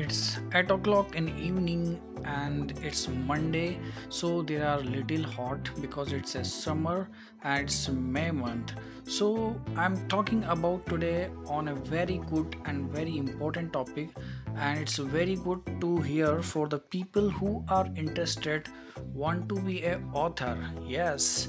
it's 0.04 0.38
8 0.52 0.70
o'clock 0.70 1.16
in 1.16 1.28
evening 1.38 2.00
and 2.24 2.72
it's 2.82 3.08
monday 3.08 3.78
so 4.08 4.42
they 4.42 4.56
are 4.56 4.78
little 4.80 5.22
hot 5.22 5.70
because 5.80 6.12
it's 6.12 6.34
a 6.34 6.44
summer 6.44 7.08
and 7.42 7.64
it's 7.64 7.88
may 7.88 8.30
month. 8.30 8.72
So 9.06 9.60
i'm 9.76 9.96
talking 10.08 10.44
about 10.44 10.86
today 10.86 11.30
on 11.46 11.68
a 11.68 11.74
very 11.74 12.20
good 12.30 12.56
and 12.64 12.88
very 12.90 13.18
important 13.18 13.72
topic 13.72 14.10
and 14.56 14.80
it's 14.80 14.96
very 14.98 15.36
good 15.36 15.62
to 15.80 15.98
hear 16.00 16.42
for 16.42 16.68
the 16.68 16.78
people 16.78 17.30
who 17.30 17.64
are 17.68 17.88
interested 17.96 18.68
want 19.12 19.48
to 19.48 19.60
be 19.60 19.82
a 19.84 20.00
author. 20.12 20.56
Yes. 20.86 21.48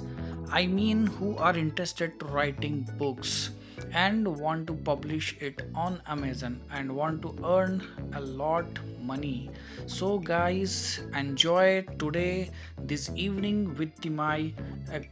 I 0.52 0.68
mean 0.68 1.08
who 1.08 1.36
are 1.38 1.56
interested 1.58 2.20
to 2.20 2.26
writing 2.28 2.88
books 2.98 3.52
and 3.92 4.28
want 4.28 4.68
to 4.68 4.74
publish 4.74 5.36
it 5.40 5.62
on 5.74 6.02
amazon 6.08 6.62
and 6.72 6.96
want 6.96 7.22
to 7.22 7.36
earn 7.44 7.82
a 8.14 8.22
lot 8.22 8.66
money. 9.06 9.50
So 9.86 10.18
guys 10.18 11.02
enjoy 11.16 11.86
today 12.00 12.52
this 12.78 13.10
evening 13.16 13.76
with 13.76 14.06
my 14.10 14.54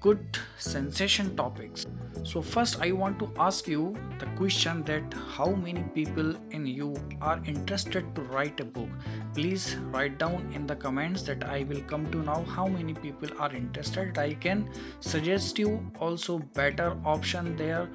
good 0.02 0.40
sensation 0.58 1.36
topics. 1.36 1.86
So 2.24 2.42
first 2.42 2.80
i 2.80 2.92
want 2.92 3.20
to 3.20 3.30
ask 3.46 3.68
you 3.68 3.96
the 4.20 4.28
question 4.38 4.84
that 4.90 5.16
how 5.36 5.48
many 5.66 5.84
people 5.96 6.34
in 6.52 6.66
you 6.66 6.96
are 7.22 7.42
interested 7.46 8.16
to 8.16 8.22
write 8.34 8.60
a 8.60 8.66
book? 8.66 8.90
Please 9.34 9.76
write 9.92 10.18
down 10.18 10.50
in 10.54 10.66
the 10.66 10.76
comments 10.76 11.24
that 11.24 11.44
i 11.44 11.64
will 11.64 11.82
come 11.94 12.10
to 12.12 12.24
now 12.32 12.44
how 12.56 12.68
many 12.68 12.94
people 12.94 13.30
are 13.40 13.54
interested. 13.54 14.18
I 14.18 14.34
can 14.34 14.70
suggest 15.00 15.60
you 15.60 15.80
also 16.00 16.40
better 16.62 16.98
option 17.06 17.56
there 17.58 17.90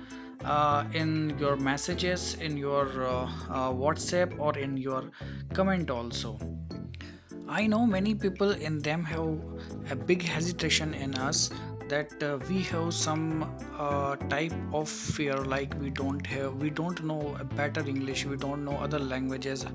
uh, 0.45 0.85
in 0.93 1.37
your 1.39 1.57
messages 1.57 2.35
in 2.41 2.57
your 2.57 2.87
uh, 3.05 3.25
uh, 3.51 3.73
whatsapp 3.73 4.39
or 4.39 4.57
in 4.59 4.77
your 4.77 5.11
comment 5.55 5.91
also. 5.91 6.39
I 7.49 7.67
know 7.67 7.87
many 7.87 8.15
people 8.15 8.51
in 8.51 8.79
them 8.79 9.05
have 9.05 9.41
a 9.91 9.97
big 9.97 10.23
hesitation 10.23 10.93
in 10.93 11.15
us 11.15 11.51
that 11.89 12.23
uh, 12.23 12.39
we 12.49 12.63
have 12.63 12.93
some 12.93 13.25
uh, 13.79 14.17
type 14.29 14.53
of 14.73 14.89
fear 14.89 15.37
like 15.37 15.75
we 15.81 15.91
don't 15.91 16.27
have 16.27 16.55
we 16.57 16.71
don't 16.71 17.03
know 17.05 17.37
better 17.57 17.81
english 17.87 18.25
we 18.25 18.37
don't 18.37 18.65
know 18.65 18.77
other 18.87 18.99
languages 18.99 19.67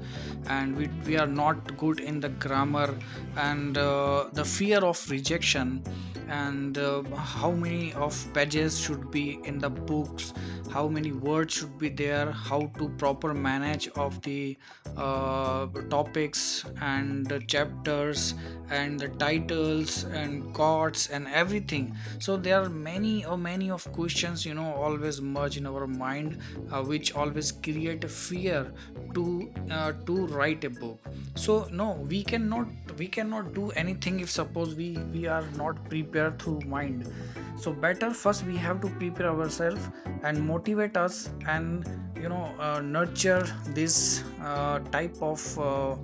and 0.47 0.75
we, 0.75 0.87
we 1.05 1.17
are 1.17 1.27
not 1.27 1.75
good 1.77 1.99
in 1.99 2.19
the 2.19 2.29
grammar 2.29 2.93
and 3.37 3.77
uh, 3.77 4.25
the 4.33 4.45
fear 4.45 4.79
of 4.79 5.09
rejection 5.09 5.83
and 6.29 6.77
uh, 6.77 7.03
how 7.15 7.51
many 7.51 7.93
of 7.93 8.15
pages 8.33 8.79
should 8.79 9.11
be 9.11 9.39
in 9.43 9.59
the 9.59 9.69
books 9.69 10.33
how 10.71 10.87
many 10.87 11.11
words 11.11 11.53
should 11.53 11.77
be 11.77 11.89
there 11.89 12.31
how 12.31 12.61
to 12.77 12.89
proper 12.97 13.33
manage 13.33 13.87
of 13.89 14.21
the 14.23 14.57
uh, 14.97 15.67
topics 15.89 16.65
and 16.81 17.31
chapters 17.47 18.33
and 18.69 18.99
the 18.99 19.07
titles 19.09 20.05
and 20.05 20.53
chords 20.53 21.07
and 21.09 21.27
everything 21.27 21.95
so 22.19 22.37
there 22.37 22.61
are 22.61 22.69
many 22.69 23.25
or 23.25 23.37
many 23.37 23.69
of 23.71 23.89
questions 23.91 24.45
you 24.45 24.53
know 24.53 24.73
always 24.73 25.21
merge 25.21 25.57
in 25.57 25.65
our 25.65 25.87
mind 25.87 26.37
uh, 26.71 26.81
which 26.81 27.13
always 27.15 27.51
create 27.51 28.09
fear 28.09 28.71
to 29.13 29.51
uh, 29.71 29.91
to 30.05 30.27
write 30.27 30.63
a 30.63 30.69
book. 30.69 30.99
So 31.35 31.67
no 31.71 31.91
we 32.09 32.23
cannot 32.23 32.67
we 32.97 33.07
cannot 33.07 33.53
do 33.53 33.71
anything 33.71 34.19
if 34.19 34.29
suppose 34.29 34.75
we 34.75 34.97
we 35.13 35.27
are 35.27 35.45
not 35.55 35.83
prepared 35.89 36.39
through 36.39 36.61
mind. 36.61 37.11
So 37.55 37.71
better 37.71 38.11
first 38.11 38.45
we 38.45 38.57
have 38.57 38.81
to 38.81 38.89
prepare 38.89 39.29
ourselves 39.29 39.89
and 40.23 40.41
motivate 40.41 40.97
us 40.97 41.29
and 41.47 41.85
you 42.21 42.29
know 42.29 42.49
uh, 42.59 42.79
nurture 42.81 43.45
this 43.69 44.23
uh, 44.41 44.79
type 44.97 45.15
of 45.21 45.59
uh, 45.59 45.95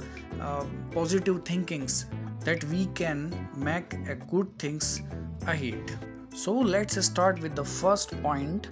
uh, 0.41 0.65
positive 0.91 1.43
thinkings 1.45 2.05
that 2.45 2.63
we 2.65 2.85
can 2.87 3.33
make 3.55 3.93
a 4.07 4.15
good 4.15 4.47
things 4.57 5.01
ahead 5.47 5.97
so 6.33 6.53
let's 6.53 7.03
start 7.05 7.41
with 7.41 7.55
the 7.55 7.63
first 7.63 8.21
point 8.21 8.69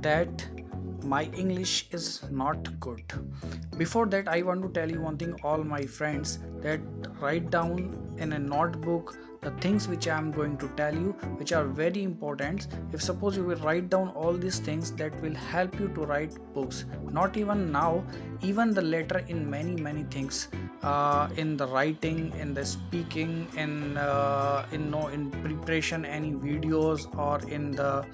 that 0.00 0.46
my 1.02 1.24
english 1.42 1.88
is 1.92 2.22
not 2.30 2.78
good. 2.78 3.12
Before 3.76 4.06
that 4.06 4.28
i 4.28 4.42
want 4.42 4.62
to 4.62 4.68
tell 4.68 4.90
you 4.90 5.00
one 5.00 5.16
thing 5.16 5.34
all 5.42 5.64
my 5.64 5.82
friends 5.86 6.38
that 6.62 6.80
write 7.20 7.50
down 7.50 7.96
in 8.18 8.32
a 8.32 8.38
notebook 8.38 9.16
the 9.42 9.50
things 9.62 9.88
which 9.88 10.06
i 10.06 10.16
am 10.16 10.30
going 10.30 10.56
to 10.62 10.68
tell 10.80 10.94
you 10.94 11.12
which 11.38 11.52
are 11.52 11.64
very 11.64 12.02
important. 12.02 12.66
If 12.92 13.02
suppose 13.02 13.36
you 13.36 13.44
will 13.44 13.56
write 13.58 13.88
down 13.88 14.08
all 14.08 14.34
these 14.34 14.58
things 14.58 14.92
that 14.92 15.18
will 15.22 15.34
help 15.34 15.78
you 15.80 15.88
to 15.88 16.02
write 16.02 16.36
books. 16.54 16.84
Not 17.10 17.36
even 17.36 17.72
now 17.72 18.04
even 18.42 18.74
the 18.74 18.82
later 18.82 19.24
in 19.28 19.48
many 19.48 19.76
many 19.76 20.02
things 20.04 20.48
uh, 20.82 21.28
in 21.36 21.56
the 21.56 21.66
writing 21.66 22.32
in 22.38 22.54
the 22.54 22.64
speaking 22.64 23.46
in 23.56 23.96
uh, 23.96 24.66
in 24.72 24.90
no 24.90 25.08
in 25.08 25.30
preparation 25.30 26.04
any 26.04 26.32
videos 26.32 27.06
or 27.18 27.40
in 27.48 27.70
the 27.70 28.04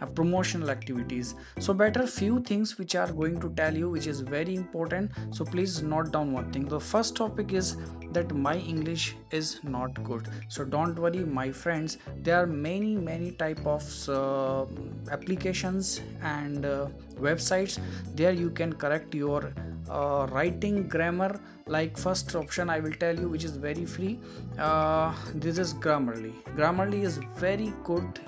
uh, 0.00 0.06
promotional 0.06 0.70
activities. 0.70 1.34
So 1.58 1.72
better 1.72 2.06
few 2.06 2.40
things 2.40 2.78
which 2.78 2.94
are 2.94 3.10
going 3.12 3.40
to 3.40 3.50
tell 3.50 3.74
you 3.74 3.90
which 3.90 4.06
is 4.06 4.20
very 4.20 4.54
important. 4.54 5.12
So 5.30 5.44
please 5.44 5.82
note 5.82 6.12
down 6.12 6.32
one 6.32 6.52
thing. 6.52 6.66
The 6.66 6.80
first 6.80 7.16
topic 7.16 7.52
is 7.52 7.76
that 8.14 8.34
my 8.34 8.56
english 8.56 9.14
is 9.30 9.60
not 9.62 10.02
good. 10.04 10.28
So 10.48 10.64
don't 10.64 10.98
worry 10.98 11.24
my 11.40 11.50
friends 11.52 11.98
there 12.22 12.36
are 12.42 12.46
many 12.46 12.96
many 12.96 13.32
type 13.32 13.64
of 13.66 14.08
uh, 14.08 14.66
applications 15.10 16.00
and 16.22 16.64
uh, 16.64 16.88
websites. 17.20 17.78
There 18.14 18.32
you 18.32 18.50
can 18.50 18.72
correct 18.72 19.14
your 19.14 19.52
uh, 19.88 20.26
writing 20.30 20.88
grammar. 20.88 21.40
Like 21.66 21.96
first 21.96 22.34
option 22.36 22.68
i 22.68 22.78
will 22.78 22.92
tell 22.92 23.18
you 23.18 23.28
which 23.28 23.44
is 23.44 23.56
very 23.56 23.84
free. 23.84 24.18
Uh, 24.58 25.14
this 25.34 25.58
is 25.58 25.74
grammarly. 25.74 26.32
Grammarly 26.56 27.02
is 27.02 27.18
very 27.36 27.72
good 27.84 28.20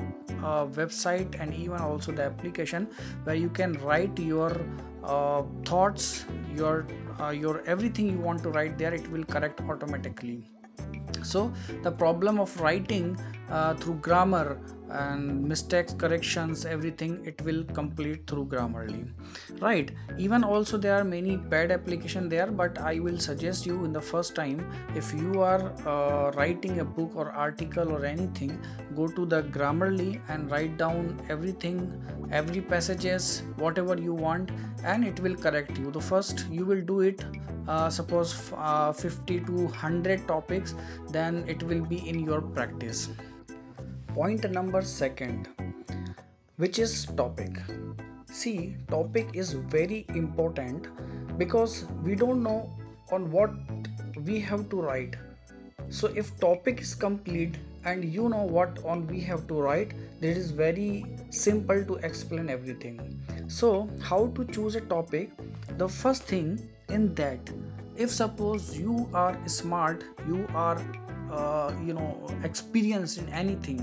uh, 0.43 0.67
website 0.67 1.41
and 1.41 1.55
even 1.55 1.79
also 1.81 2.13
the 2.13 2.23
application 2.23 2.89
where 3.25 3.37
you 3.37 3.49
can 3.49 3.75
write 3.85 4.19
your 4.19 4.53
uh, 5.07 5.43
thoughts 5.65 6.25
your 6.55 6.87
uh, 7.21 7.31
your 7.31 7.63
everything 7.67 8.09
you 8.09 8.19
want 8.19 8.43
to 8.43 8.51
write 8.51 8.77
there 8.79 8.95
it 8.95 9.11
will 9.11 9.25
correct 9.25 9.61
automatically. 9.61 10.43
So 11.23 11.53
the 11.83 11.91
problem 11.91 12.39
of 12.39 12.61
writing 12.61 13.19
uh, 13.51 13.75
through 13.75 13.95
grammar 13.97 14.61
and 14.91 15.43
mistakes 15.43 15.93
corrections 15.93 16.65
everything 16.65 17.25
it 17.25 17.41
will 17.43 17.65
complete 17.65 18.27
through 18.27 18.47
grammarly. 18.47 19.09
Right. 19.61 19.91
Even 20.19 20.45
also 20.45 20.79
there 20.79 20.95
are 20.95 21.05
many 21.05 21.37
bad 21.37 21.71
application 21.71 22.29
there 22.29 22.47
but 22.47 22.79
i 22.79 22.99
will 22.99 23.19
suggest 23.19 23.67
you 23.67 23.85
in 23.85 23.93
the 23.93 24.01
first 24.01 24.35
time 24.35 24.65
if 24.95 25.13
you 25.13 25.43
are 25.43 25.73
uh, 25.87 26.31
writing 26.37 26.81
a 26.81 26.85
book 26.85 27.13
or 27.15 27.31
article 27.33 27.93
or 27.93 28.05
anything 28.05 28.59
go 28.95 29.09
to 29.09 29.27
the 29.27 29.43
grammarly 29.57 30.21
and 30.29 30.51
write 30.51 30.77
down 30.77 31.19
everything 31.29 31.81
every 32.31 32.61
passages 32.61 33.43
whatever 33.57 33.97
you 33.99 34.13
want 34.13 34.51
and 34.85 35.05
it 35.05 35.19
will 35.21 35.35
correct 35.35 35.79
you. 35.79 35.91
The 35.91 36.01
first 36.01 36.47
you 36.51 36.65
will 36.65 36.81
do 36.81 37.01
it 37.01 37.25
uh, 37.69 37.91
suppose 37.91 38.53
uh, 38.57 38.93
50 38.93 39.41
to 39.41 39.53
100 39.53 40.29
topics 40.29 40.75
then 41.11 41.45
it 41.49 41.63
will 41.63 41.85
be 41.85 42.09
in 42.09 42.21
your 42.21 42.41
practice 42.41 43.09
point 44.17 44.51
number 44.51 44.81
second 44.81 45.49
which 46.57 46.79
is 46.79 46.93
topic. 47.17 47.59
See 48.31 48.75
topic 48.89 49.29
is 49.35 49.53
very 49.53 50.07
important 50.09 50.89
because 51.37 51.85
we 52.03 52.15
don't 52.15 52.43
know 52.43 52.71
on 53.13 53.31
what 53.31 53.51
we 54.25 54.41
have 54.41 54.71
to 54.71 54.81
write. 54.81 55.17
So 55.91 56.09
if 56.17 56.35
topic 56.41 56.81
is 56.81 56.95
complete 56.95 57.59
and 57.85 58.07
you 58.07 58.31
know 58.31 58.45
what 58.57 58.83
on 58.87 59.07
we 59.07 59.21
have 59.21 59.47
to 59.49 59.61
write 59.61 59.93
it 60.23 60.37
is 60.37 60.51
very 60.51 61.05
simple 61.29 61.85
to 61.85 61.97
explain 61.97 62.49
everything. 62.49 62.99
So 63.49 63.87
how 64.01 64.29
to 64.29 64.47
choose 64.47 64.77
a 64.77 64.81
topic? 64.81 65.31
The 65.77 65.91
first 65.91 66.23
thing 66.23 66.67
in 66.89 67.15
that 67.17 67.51
if 67.95 68.11
suppose 68.11 68.79
you 68.79 69.11
are 69.13 69.37
smart 69.47 70.05
you 70.27 70.47
are 70.55 70.81
uh, 71.31 71.73
you 71.85 71.93
know 71.95 72.29
experience 72.45 73.19
in 73.19 73.29
anything. 73.33 73.81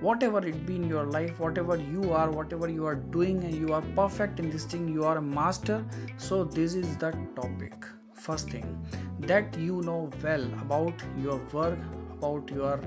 Whatever 0.00 0.38
it 0.46 0.64
be 0.66 0.76
in 0.76 0.88
your 0.88 1.04
life 1.04 1.38
whatever 1.38 1.76
you 1.76 2.12
are 2.12 2.30
whatever 2.30 2.68
you 2.68 2.86
are 2.86 2.94
doing 2.94 3.44
and 3.44 3.54
you 3.54 3.74
are 3.74 3.82
perfect 3.94 4.40
in 4.40 4.48
this 4.50 4.64
thing 4.64 4.88
you 4.88 5.04
are 5.04 5.18
a 5.18 5.22
master. 5.22 5.84
So 6.16 6.44
this 6.44 6.74
is 6.74 6.96
the 6.96 7.12
topic. 7.36 7.74
First 8.14 8.50
thing 8.50 8.66
that 9.20 9.58
you 9.58 9.82
know 9.82 10.10
well 10.22 10.44
about 10.62 10.94
your 11.22 11.40
work 11.52 11.78
about 12.20 12.50
your 12.50 12.80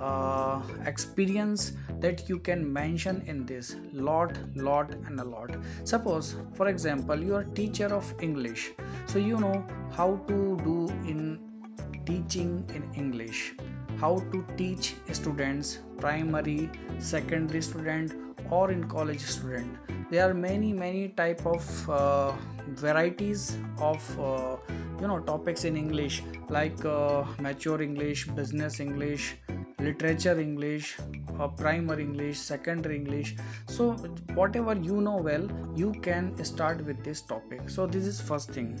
uh, 0.00 0.62
experience 0.86 1.72
that 2.00 2.28
you 2.28 2.38
can 2.38 2.72
mention 2.72 3.22
in 3.26 3.44
this. 3.46 3.76
Lot 3.92 4.38
lot 4.54 4.92
and 5.06 5.20
a 5.20 5.24
lot. 5.24 5.56
Suppose 5.84 6.36
for 6.54 6.68
example 6.68 7.26
you 7.28 7.34
are 7.34 7.44
teacher 7.44 7.86
of 7.86 8.14
english. 8.20 8.70
So 9.06 9.18
you 9.18 9.38
know 9.38 9.64
how 9.92 10.16
to 10.28 10.38
do 10.64 10.88
in 11.14 11.38
teaching 12.06 12.52
in 12.74 12.84
english 12.94 13.54
how 14.00 14.14
to 14.32 14.44
teach 14.56 14.94
students 15.12 15.78
primary 15.98 16.70
secondary 16.98 17.62
student 17.62 18.12
or 18.50 18.70
in 18.70 18.84
college 18.84 19.20
student. 19.20 19.76
There 20.10 20.28
are 20.28 20.34
many 20.34 20.72
many 20.72 21.08
type 21.08 21.44
of 21.46 21.90
uh, 21.90 22.32
varieties 22.68 23.56
of 23.78 24.20
uh, 24.20 24.56
you 25.00 25.08
know 25.08 25.18
topics 25.20 25.64
in 25.64 25.76
english 25.76 26.22
like 26.48 26.84
uh, 26.84 27.24
mature 27.40 27.82
english 27.82 28.26
business 28.28 28.78
english 28.80 29.36
literature 29.80 30.38
english 30.40 30.96
uh, 31.40 31.48
primary 31.48 32.02
english 32.02 32.38
secondary 32.38 32.96
english. 32.96 33.34
So 33.66 33.92
whatever 34.34 34.74
you 34.74 35.00
know 35.00 35.16
well 35.16 35.48
you 35.74 35.92
can 36.02 36.32
start 36.44 36.84
with 36.84 37.02
this 37.04 37.20
topic. 37.20 37.68
So 37.68 37.86
this 37.86 38.06
is 38.06 38.20
first 38.20 38.50
thing 38.50 38.78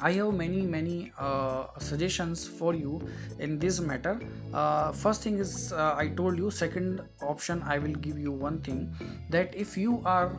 i 0.00 0.12
have 0.12 0.32
many 0.32 0.62
many 0.62 1.12
uh, 1.18 1.66
suggestions 1.78 2.46
for 2.46 2.74
you 2.74 3.00
in 3.38 3.58
this 3.58 3.80
matter. 3.80 4.20
Uh, 4.52 4.92
first 4.92 5.22
thing 5.22 5.38
is 5.38 5.72
uh, 5.72 5.94
i 5.96 6.08
told 6.08 6.38
you 6.38 6.50
second 6.50 7.00
option 7.20 7.62
i 7.66 7.78
will 7.78 7.98
give 8.06 8.18
you 8.18 8.32
one 8.32 8.60
thing 8.60 8.90
that 9.30 9.54
if 9.54 9.76
you 9.76 10.00
are 10.04 10.32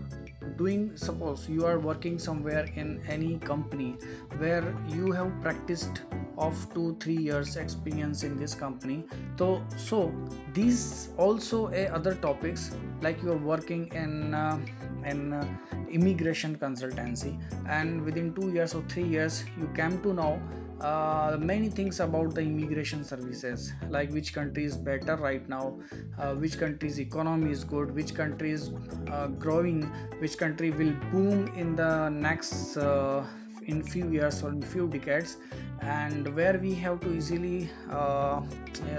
doing 0.58 0.96
suppose 0.96 1.48
you 1.50 1.66
are 1.66 1.80
working 1.80 2.18
somewhere 2.18 2.66
in 2.76 3.02
any 3.08 3.38
company 3.40 3.96
where 4.38 4.76
you 4.88 5.12
have 5.12 5.30
practiced 5.42 6.04
of 6.38 6.56
2 6.74 6.96
3 7.00 7.16
years 7.16 7.56
experience 7.58 8.24
in 8.24 8.38
this 8.38 8.56
company 8.56 9.04
so 9.38 9.62
so 9.78 10.12
these 10.54 11.10
also 11.18 11.68
a 11.72 11.88
other 11.88 12.16
topics 12.16 12.72
like 13.02 13.22
you 13.22 13.32
are 13.32 13.44
working 13.54 13.88
in 13.94 14.34
uh, 14.34 14.58
in 15.06 15.34
uh, 15.34 15.46
immigration 15.90 16.58
consultancy. 16.58 17.40
And 17.68 18.04
within 18.04 18.34
2 18.34 18.52
years 18.52 18.74
or 18.76 18.84
3 18.84 19.04
years 19.04 19.44
you 19.58 19.68
came 19.76 20.02
to 20.02 20.14
know 20.14 20.42
uh, 20.82 21.38
many 21.40 21.70
things 21.70 22.00
about 22.00 22.34
the 22.34 22.42
immigration 22.42 23.04
services 23.04 23.74
like 23.90 24.12
which 24.12 24.34
country 24.34 24.64
is 24.64 24.78
better 24.78 25.16
right 25.18 25.48
now 25.50 25.78
uh, 26.18 26.34
which 26.36 26.58
country's 26.58 27.00
economy 27.00 27.52
is 27.52 27.64
good 27.64 27.94
which 27.94 28.16
country 28.16 28.52
is 28.52 28.72
uh, 29.12 29.28
growing 29.28 29.84
which 30.20 30.38
country 30.38 30.72
will 30.72 30.94
boom 31.12 31.48
in 31.58 31.76
the 31.76 32.10
next 32.10 32.78
uh, 32.78 33.26
in 33.66 33.84
few 33.84 34.10
years 34.10 34.44
or 34.44 34.50
in 34.50 34.62
few 34.62 34.88
decades 34.88 35.38
and 35.82 36.34
where 36.36 36.58
we 36.60 36.74
have 36.76 37.00
to 37.02 37.14
easily 37.14 37.70
uh, 37.92 38.42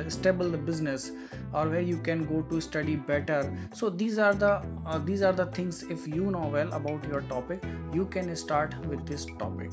stable 0.08 0.48
the 0.48 0.58
business 0.58 1.12
or 1.52 1.68
where 1.68 1.80
you 1.80 1.98
can 1.98 2.24
go 2.24 2.42
to 2.42 2.60
study 2.60 2.96
better. 2.96 3.52
So 3.74 3.90
these 3.90 4.18
are 4.18 4.34
the 4.34 4.62
uh, 4.86 4.98
these 4.98 5.22
are 5.22 5.32
the 5.32 5.46
things 5.46 5.82
if 5.82 6.06
you 6.06 6.30
know 6.30 6.48
well 6.48 6.72
about 6.72 7.04
your 7.04 7.20
topic 7.22 7.64
you 7.92 8.06
can 8.06 8.34
start 8.36 8.74
with 8.86 9.06
this 9.06 9.26
topic. 9.38 9.72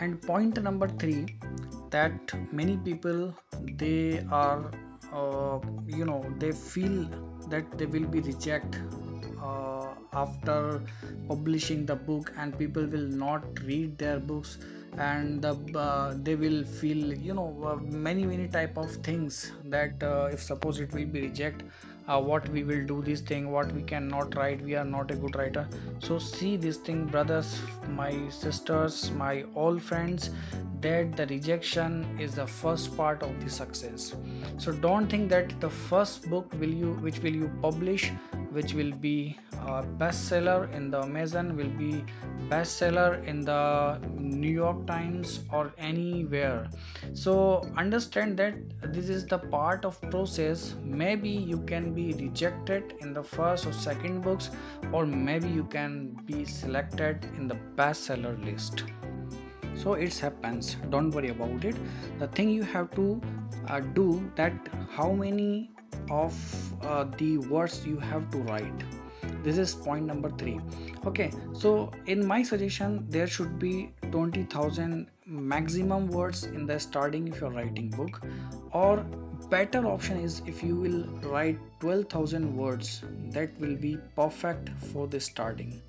And 0.00 0.20
point 0.22 0.62
number 0.62 0.88
3 0.88 1.26
that 1.90 2.32
many 2.52 2.76
people 2.78 3.34
they 3.76 4.24
are 4.30 4.70
uh, 5.12 5.58
you 5.86 6.04
know 6.04 6.24
they 6.38 6.52
feel 6.52 7.08
that 7.48 7.78
they 7.78 7.86
will 7.86 8.06
be 8.06 8.20
reject 8.20 8.76
uh, 8.76 9.09
after 10.12 10.82
publishing 11.28 11.86
the 11.86 11.94
book 11.96 12.32
and 12.36 12.58
people 12.58 12.84
will 12.86 13.08
not 13.24 13.42
read 13.64 13.96
their 13.98 14.18
books 14.18 14.58
and 14.98 15.40
the, 15.42 15.54
uh, 15.78 16.14
they 16.22 16.34
will 16.34 16.64
feel 16.64 17.12
you 17.14 17.32
know 17.32 17.56
uh, 17.64 17.76
many 17.76 18.24
many 18.24 18.48
type 18.48 18.76
of 18.76 18.90
things 19.08 19.52
that 19.64 20.02
uh, 20.02 20.28
if 20.32 20.42
suppose 20.42 20.80
it 20.80 20.92
will 20.92 21.06
be 21.06 21.20
reject 21.22 21.62
uh, 22.10 22.20
what 22.20 22.48
we 22.48 22.62
will 22.70 22.84
do 22.92 23.00
this 23.08 23.20
thing 23.30 23.50
what 23.56 23.72
we 23.72 23.82
cannot 23.82 24.36
write 24.36 24.62
we 24.68 24.74
are 24.74 24.84
not 24.84 25.10
a 25.10 25.16
good 25.24 25.36
writer. 25.36 25.66
So 26.00 26.18
see 26.18 26.56
this 26.56 26.78
thing 26.88 27.04
brothers 27.06 27.60
my 27.88 28.12
sisters 28.28 29.10
my 29.12 29.44
all 29.54 29.78
friends 29.78 30.30
that 30.80 31.16
the 31.16 31.26
rejection 31.26 31.94
is 32.18 32.34
the 32.36 32.46
first 32.46 32.96
part 32.96 33.22
of 33.22 33.44
the 33.44 33.50
success. 33.50 34.14
So 34.58 34.72
don't 34.72 35.08
think 35.08 35.28
that 35.30 35.60
the 35.60 35.70
first 35.70 36.28
book 36.30 36.52
will 36.58 36.74
you 36.82 36.92
which 37.06 37.20
will 37.20 37.36
you 37.44 37.50
publish 37.62 38.10
which 38.58 38.74
will 38.74 38.92
be 38.92 39.38
a 39.52 39.82
bestseller 40.02 40.72
in 40.76 40.90
the 40.90 41.00
amazon 41.02 41.56
will 41.56 41.74
be 41.80 42.04
bestseller 42.52 43.24
in 43.32 43.42
the 43.48 43.98
new 44.18 44.50
york 44.50 44.86
times 44.86 45.40
or 45.52 45.72
anywhere. 45.78 46.68
So 47.12 47.34
understand 47.76 48.36
that 48.38 48.54
this 48.94 49.08
is 49.08 49.26
the 49.26 49.38
part 49.38 49.84
of 49.84 50.00
process. 50.10 50.74
Maybe 50.82 51.28
you 51.28 51.58
can 51.72 51.92
be 51.94 51.99
rejected 52.18 52.94
in 53.00 53.12
the 53.12 53.22
first 53.22 53.66
or 53.66 53.72
second 53.72 54.20
books 54.20 54.50
or 54.92 55.06
maybe 55.06 55.48
you 55.48 55.64
can 55.64 55.94
be 56.26 56.44
selected 56.44 57.26
in 57.36 57.48
the 57.48 57.58
bestseller 57.76 58.34
list. 58.44 58.84
So 59.74 59.94
it 59.94 60.16
happens. 60.18 60.76
Don't 60.90 61.10
worry 61.10 61.30
about 61.30 61.64
it. 61.64 61.76
The 62.18 62.28
thing 62.28 62.50
you 62.50 62.62
have 62.62 62.90
to 62.96 63.20
uh, 63.68 63.80
do 63.80 64.30
that 64.36 64.52
how 64.96 65.12
many 65.12 65.70
of 66.10 66.34
uh, 66.82 67.04
the 67.18 67.38
words 67.38 67.86
you 67.86 67.98
have 67.98 68.30
to 68.30 68.38
write. 68.38 68.84
This 69.42 69.58
is 69.58 69.74
point 69.74 70.06
number 70.06 70.30
3 70.30 70.60
okay 71.06 71.30
so 71.52 71.90
in 72.06 72.26
my 72.26 72.42
suggestion 72.42 73.06
there 73.08 73.26
should 73.26 73.58
be 73.58 73.90
20000 74.12 75.06
maximum 75.26 76.08
words 76.08 76.44
in 76.44 76.66
the 76.66 76.78
starting 76.78 77.26
if 77.28 77.40
you're 77.40 77.50
writing 77.50 77.88
book 77.90 78.20
or 78.72 79.06
better 79.46 79.86
option 79.86 80.18
is 80.18 80.42
if 80.46 80.62
you 80.62 80.76
will 80.76 81.04
write 81.30 81.58
12000 81.80 82.56
words 82.56 83.02
that 83.30 83.58
will 83.60 83.76
be 83.76 83.96
perfect 84.16 84.68
for 84.92 85.06
the 85.06 85.20
starting 85.20 85.80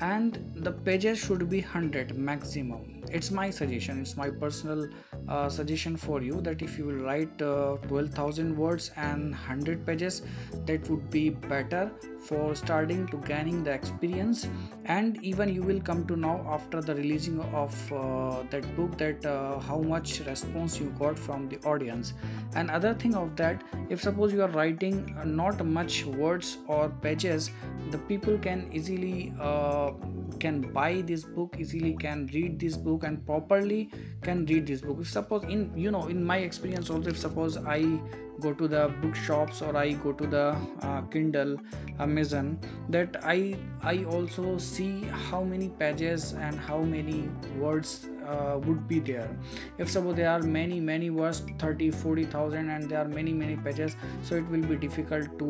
and 0.00 0.38
the 0.56 0.72
pages 0.72 1.18
should 1.18 1.48
be 1.48 1.60
100 1.60 2.16
maximum. 2.16 3.02
It's 3.10 3.30
my 3.30 3.50
suggestion 3.50 4.00
it's 4.00 4.16
my 4.16 4.30
personal 4.30 4.88
uh, 5.28 5.48
suggestion 5.48 5.96
for 5.96 6.22
you 6.22 6.40
that 6.42 6.62
if 6.62 6.78
you 6.78 6.86
will 6.86 7.02
write 7.04 7.42
uh, 7.42 7.76
12000 7.88 8.56
words 8.56 8.90
and 8.96 9.30
100 9.32 9.84
pages 9.86 10.22
that 10.66 10.88
would 10.88 11.10
be 11.10 11.30
better 11.30 11.90
for 12.20 12.54
starting 12.54 13.06
to 13.08 13.16
gaining 13.18 13.64
the 13.64 13.72
experience. 13.72 14.48
And 14.84 15.22
even 15.22 15.48
you 15.48 15.62
will 15.62 15.80
come 15.80 16.06
to 16.06 16.16
know 16.16 16.44
after 16.48 16.80
the 16.80 16.94
releasing 16.94 17.40
of 17.40 17.92
uh, 17.92 18.42
that 18.50 18.76
book 18.76 18.96
that 18.98 19.24
uh, 19.24 19.58
how 19.58 19.78
much 19.78 20.20
response 20.20 20.78
you 20.78 20.94
got 20.98 21.18
from 21.18 21.48
the 21.48 21.58
audience. 21.66 22.14
And 22.54 22.70
other 22.70 22.94
thing 22.94 23.14
of 23.14 23.36
that 23.36 23.62
if 23.88 24.00
suppose 24.02 24.32
you 24.32 24.42
are 24.42 24.50
writing 24.50 25.16
uh, 25.18 25.24
not 25.24 25.64
much 25.64 26.04
words 26.04 26.58
or 26.66 26.88
pages 26.88 27.50
the 27.90 27.98
people 27.98 28.38
can 28.38 28.68
easily 28.72 29.32
uh, 29.40 29.89
can 30.38 30.60
buy 30.72 31.02
this 31.02 31.24
book 31.24 31.56
easily 31.58 31.94
can 31.94 32.28
read 32.32 32.58
this 32.58 32.76
book 32.76 33.04
and 33.04 33.24
properly 33.26 33.90
can 34.22 34.46
read 34.46 34.66
this 34.66 34.80
book. 34.80 34.98
If 35.00 35.08
suppose 35.08 35.44
in 35.44 35.70
you 35.76 35.90
know 35.90 36.06
in 36.06 36.24
my 36.24 36.38
experience 36.38 36.90
also 36.90 37.10
if 37.10 37.18
suppose 37.18 37.56
i 37.58 37.84
go 38.40 38.52
to 38.54 38.66
the 38.66 38.88
bookshops 39.02 39.60
or 39.62 39.76
i 39.76 39.92
go 39.92 40.12
to 40.12 40.26
the 40.26 40.56
uh, 40.82 41.02
kindle 41.12 41.56
amazon 41.98 42.58
that 42.88 43.16
i 43.22 43.54
i 43.82 44.04
also 44.04 44.56
see 44.58 45.02
how 45.30 45.42
many 45.42 45.68
pages 45.68 46.32
and 46.32 46.58
how 46.58 46.80
many 46.80 47.28
words 47.58 48.06
uh, 48.30 48.58
would 48.64 48.86
be 48.88 48.98
there. 49.00 49.28
If 49.78 49.90
suppose 49.90 50.16
there 50.16 50.30
are 50.30 50.42
many 50.42 50.80
many 50.80 51.10
words 51.10 51.42
30 51.58 51.90
40000 51.90 52.70
and 52.70 52.88
there 52.90 53.00
are 53.00 53.08
many 53.08 53.32
many 53.32 53.56
pages 53.56 53.96
so 54.22 54.36
it 54.36 54.48
will 54.48 54.66
be 54.72 54.76
difficult 54.76 55.38
to 55.38 55.48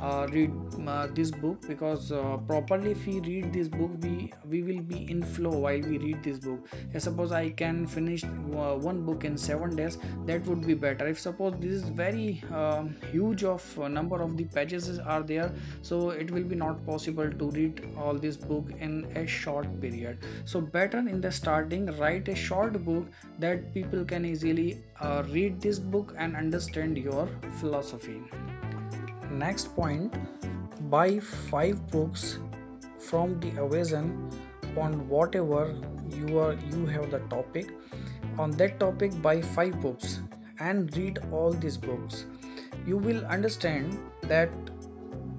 uh, 0.00 0.26
read 0.30 0.52
uh, 0.86 1.06
this 1.14 1.30
book 1.30 1.66
because 1.66 2.12
uh, 2.12 2.36
properly 2.48 2.92
if 2.92 3.06
we 3.06 3.20
read 3.20 3.52
this 3.52 3.68
book 3.68 3.90
we 4.02 4.32
we 4.48 4.62
will 4.62 4.82
be 4.92 5.00
in 5.10 5.22
flow 5.22 5.50
while 5.66 5.88
we 5.92 5.98
read 5.98 6.22
this 6.22 6.38
book. 6.38 6.68
If 6.92 7.02
suppose 7.02 7.32
i 7.32 7.50
can 7.50 7.86
finish 7.86 8.24
uh, 8.24 8.74
one 8.90 9.04
book 9.04 9.24
in 9.24 9.36
7 9.36 9.76
days 9.76 9.98
that 10.26 10.46
would 10.46 10.66
be 10.66 10.74
better. 10.74 11.08
If 11.08 11.20
suppose 11.20 11.54
this 11.58 11.72
is 11.82 11.88
very 11.88 12.42
um, 12.52 12.94
huge 13.12 13.44
of 13.44 13.66
uh, 13.78 13.88
number 13.88 14.22
of 14.22 14.36
the 14.36 14.44
pages 14.44 14.98
are 14.98 15.22
there 15.22 15.52
so 15.82 16.10
it 16.10 16.30
will 16.30 16.44
be 16.44 16.56
not 16.56 16.84
possible 16.86 17.30
to 17.30 17.50
read 17.50 17.82
all 17.96 18.14
this 18.14 18.36
book 18.36 18.70
in 18.78 19.04
a 19.16 19.26
short 19.26 19.68
period. 19.80 20.18
So 20.44 20.60
better 20.60 20.98
in 20.98 21.20
the 21.20 21.32
starting 21.32 21.86
write 21.98 22.19
a 22.28 22.34
short 22.34 22.84
book 22.84 23.06
that 23.38 23.72
people 23.74 24.04
can 24.04 24.24
easily 24.24 24.82
uh, 25.00 25.22
read 25.28 25.60
this 25.60 25.78
book 25.78 26.14
and 26.18 26.36
understand 26.36 26.98
your 26.98 27.28
philosophy. 27.60 28.20
Next 29.30 29.74
point 29.74 30.14
buy 30.90 31.20
five 31.20 31.86
books 31.90 32.38
from 32.98 33.38
the 33.40 33.50
Amazon 33.50 34.30
on 34.76 35.08
whatever 35.08 35.76
you 36.10 36.38
are 36.38 36.54
you 36.72 36.86
have 36.86 37.10
the 37.10 37.20
topic. 37.30 37.70
On 38.38 38.50
that 38.52 38.80
topic 38.80 39.20
buy 39.22 39.40
five 39.40 39.80
books 39.80 40.20
and 40.58 40.96
read 40.96 41.18
all 41.32 41.52
these 41.52 41.76
books. 41.76 42.26
You 42.86 42.96
will 42.96 43.24
understand 43.26 43.98
that 44.22 44.50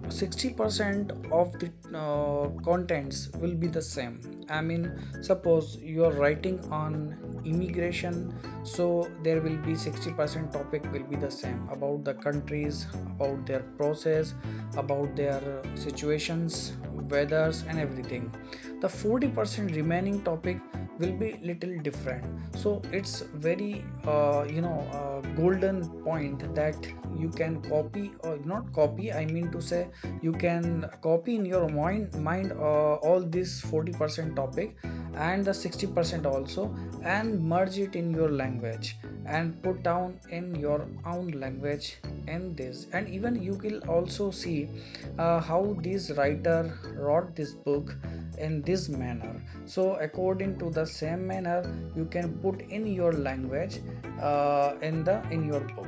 60% 0.08 1.32
of 1.32 1.58
the 1.60 1.72
uh, 1.98 2.50
contents 2.64 3.30
will 3.40 3.56
be 3.56 3.68
the 3.68 3.82
same 3.82 4.20
i 4.52 4.62
mean 4.62 4.92
suppose 5.22 5.78
you 5.82 6.06
are 6.06 6.12
writing 6.12 6.60
on 6.72 7.18
immigration 7.46 8.34
so 8.64 9.10
there 9.24 9.42
will 9.42 9.58
be 9.58 9.74
60% 9.74 10.52
topic 10.52 10.84
will 10.92 11.04
be 11.04 11.16
the 11.16 11.32
same 11.32 11.68
about 11.72 12.04
the 12.04 12.14
countries 12.14 12.86
about 13.16 13.46
their 13.46 13.64
process 13.78 14.36
about 14.78 15.16
their 15.16 15.42
situations 15.76 16.74
weathers 17.12 17.64
and 17.68 17.80
everything. 17.80 18.34
The 18.80 18.88
40% 18.88 19.76
remaining 19.76 20.22
topic 20.24 20.60
will 20.98 21.12
be 21.12 21.40
little 21.44 21.78
different. 21.80 22.26
So 22.56 22.82
it's 22.92 23.22
very 23.34 23.84
uh, 24.06 24.46
you 24.50 24.62
know 24.62 24.80
uh, 24.94 25.22
golden 25.36 25.88
point 26.04 26.54
that 26.56 26.76
you 27.18 27.30
can 27.30 27.62
copy 27.62 28.12
or 28.24 28.38
not 28.46 28.72
copy 28.74 29.12
i 29.12 29.26
mean 29.26 29.52
to 29.52 29.62
say 29.62 29.88
you 30.22 30.32
can 30.32 30.86
copy 31.02 31.36
in 31.36 31.46
your 31.46 31.68
mind 31.70 32.14
mind 32.16 32.52
uh, 32.54 32.96
all 33.08 33.22
this 33.22 33.62
40% 33.62 34.36
topic 34.42 34.76
and 35.16 35.46
the 35.46 35.52
60% 35.52 36.26
also 36.26 36.74
and 37.04 37.42
merge 37.54 37.78
it 37.78 37.96
in 37.96 38.12
your 38.12 38.30
language 38.30 38.96
and 39.26 39.62
put 39.64 39.84
down 39.84 40.20
in 40.30 40.56
your 40.56 40.88
own 41.06 41.32
language 41.32 41.98
in 42.28 42.56
this. 42.56 42.88
And 42.94 43.10
even 43.10 43.42
you 43.42 43.54
will 43.54 43.80
also 43.88 44.32
see 44.32 44.70
uh, 45.18 45.40
how 45.40 45.76
this 45.80 46.12
writer 46.12 46.78
wrote 46.96 47.36
this 47.36 47.54
book 47.54 47.96
in 48.38 48.62
this 48.62 48.90
manner. 48.90 49.42
So 49.66 49.96
according 49.96 50.58
to 50.60 50.70
the 50.70 50.86
same 50.86 51.28
manner 51.28 51.60
you 51.96 52.06
can 52.06 52.38
put 52.40 52.62
in 52.62 52.88
your 52.88 53.14
language 53.14 53.80
uh, 54.22 54.74
in 54.82 55.04
the 55.04 55.22
in 55.30 55.46
your 55.48 55.62
book. 55.62 55.88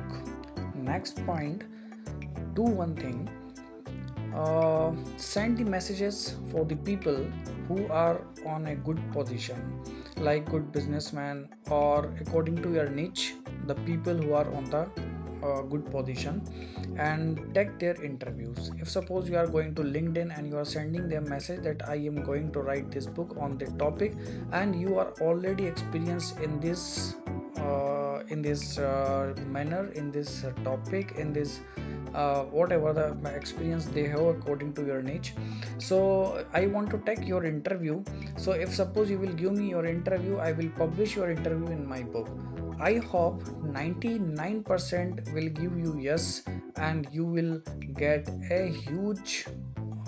Next 0.74 1.24
point 1.26 1.64
do 2.54 2.62
one 2.62 2.94
thing 2.94 3.28
uh, 4.34 4.92
send 5.16 5.58
the 5.58 5.64
messages 5.64 6.36
for 6.50 6.64
the 6.64 6.76
people 6.76 7.26
who 7.68 7.86
are 7.88 8.20
on 8.46 8.66
a 8.66 8.74
good 8.74 9.00
position 9.12 9.56
like 10.18 10.50
good 10.50 10.70
businessman 10.72 11.48
or 11.70 12.12
according 12.20 12.60
to 12.62 12.72
your 12.72 12.88
niche 12.88 13.34
the 13.66 13.74
people 13.86 14.14
who 14.14 14.32
are 14.34 14.52
on 14.54 14.64
the 14.70 14.88
uh, 15.44 15.62
good 15.62 15.84
position 15.90 16.42
and 16.98 17.40
take 17.54 17.78
their 17.78 18.02
interviews. 18.02 18.70
If 18.78 18.88
suppose 18.88 19.28
you 19.28 19.36
are 19.36 19.46
going 19.46 19.74
to 19.74 19.82
linkedin 19.82 20.36
and 20.36 20.48
you 20.48 20.56
are 20.56 20.64
sending 20.64 21.08
them 21.08 21.28
message 21.28 21.62
that 21.62 21.82
i 21.88 21.96
am 21.96 22.22
going 22.22 22.50
to 22.52 22.60
write 22.60 22.90
this 22.90 23.06
book 23.06 23.36
on 23.38 23.58
the 23.58 23.66
topic 23.82 24.14
and 24.52 24.80
you 24.80 24.98
are 24.98 25.12
already 25.20 25.66
experienced 25.66 26.38
in 26.40 26.60
this 26.60 27.14
uh, 27.58 28.03
in 28.28 28.42
this 28.42 28.78
uh, 28.78 29.34
manner 29.46 29.90
in 29.94 30.10
this 30.10 30.44
topic 30.62 31.12
in 31.16 31.32
this 31.32 31.60
uh, 32.14 32.42
whatever 32.44 32.92
the 32.92 33.28
experience 33.34 33.86
they 33.86 34.06
have 34.06 34.26
according 34.26 34.72
to 34.72 34.84
your 34.86 35.02
niche. 35.02 35.34
So 35.78 36.44
i 36.52 36.66
want 36.66 36.90
to 36.90 36.98
take 36.98 37.26
your 37.26 37.44
interview. 37.44 38.02
So 38.36 38.52
if 38.52 38.72
suppose 38.72 39.10
you 39.10 39.18
will 39.18 39.32
give 39.32 39.52
me 39.52 39.70
your 39.70 39.86
interview 39.86 40.36
i 40.38 40.52
will 40.52 40.70
publish 40.70 41.16
your 41.16 41.30
interview 41.30 41.66
in 41.78 41.86
my 41.86 42.02
book. 42.02 42.28
I 42.80 42.94
hope 42.94 43.44
99% 43.44 45.32
will 45.32 45.48
give 45.48 45.78
you 45.78 45.96
yes, 45.98 46.42
and 46.76 47.06
you 47.12 47.24
will 47.24 47.60
get 47.94 48.28
a 48.50 48.66
huge, 48.66 49.46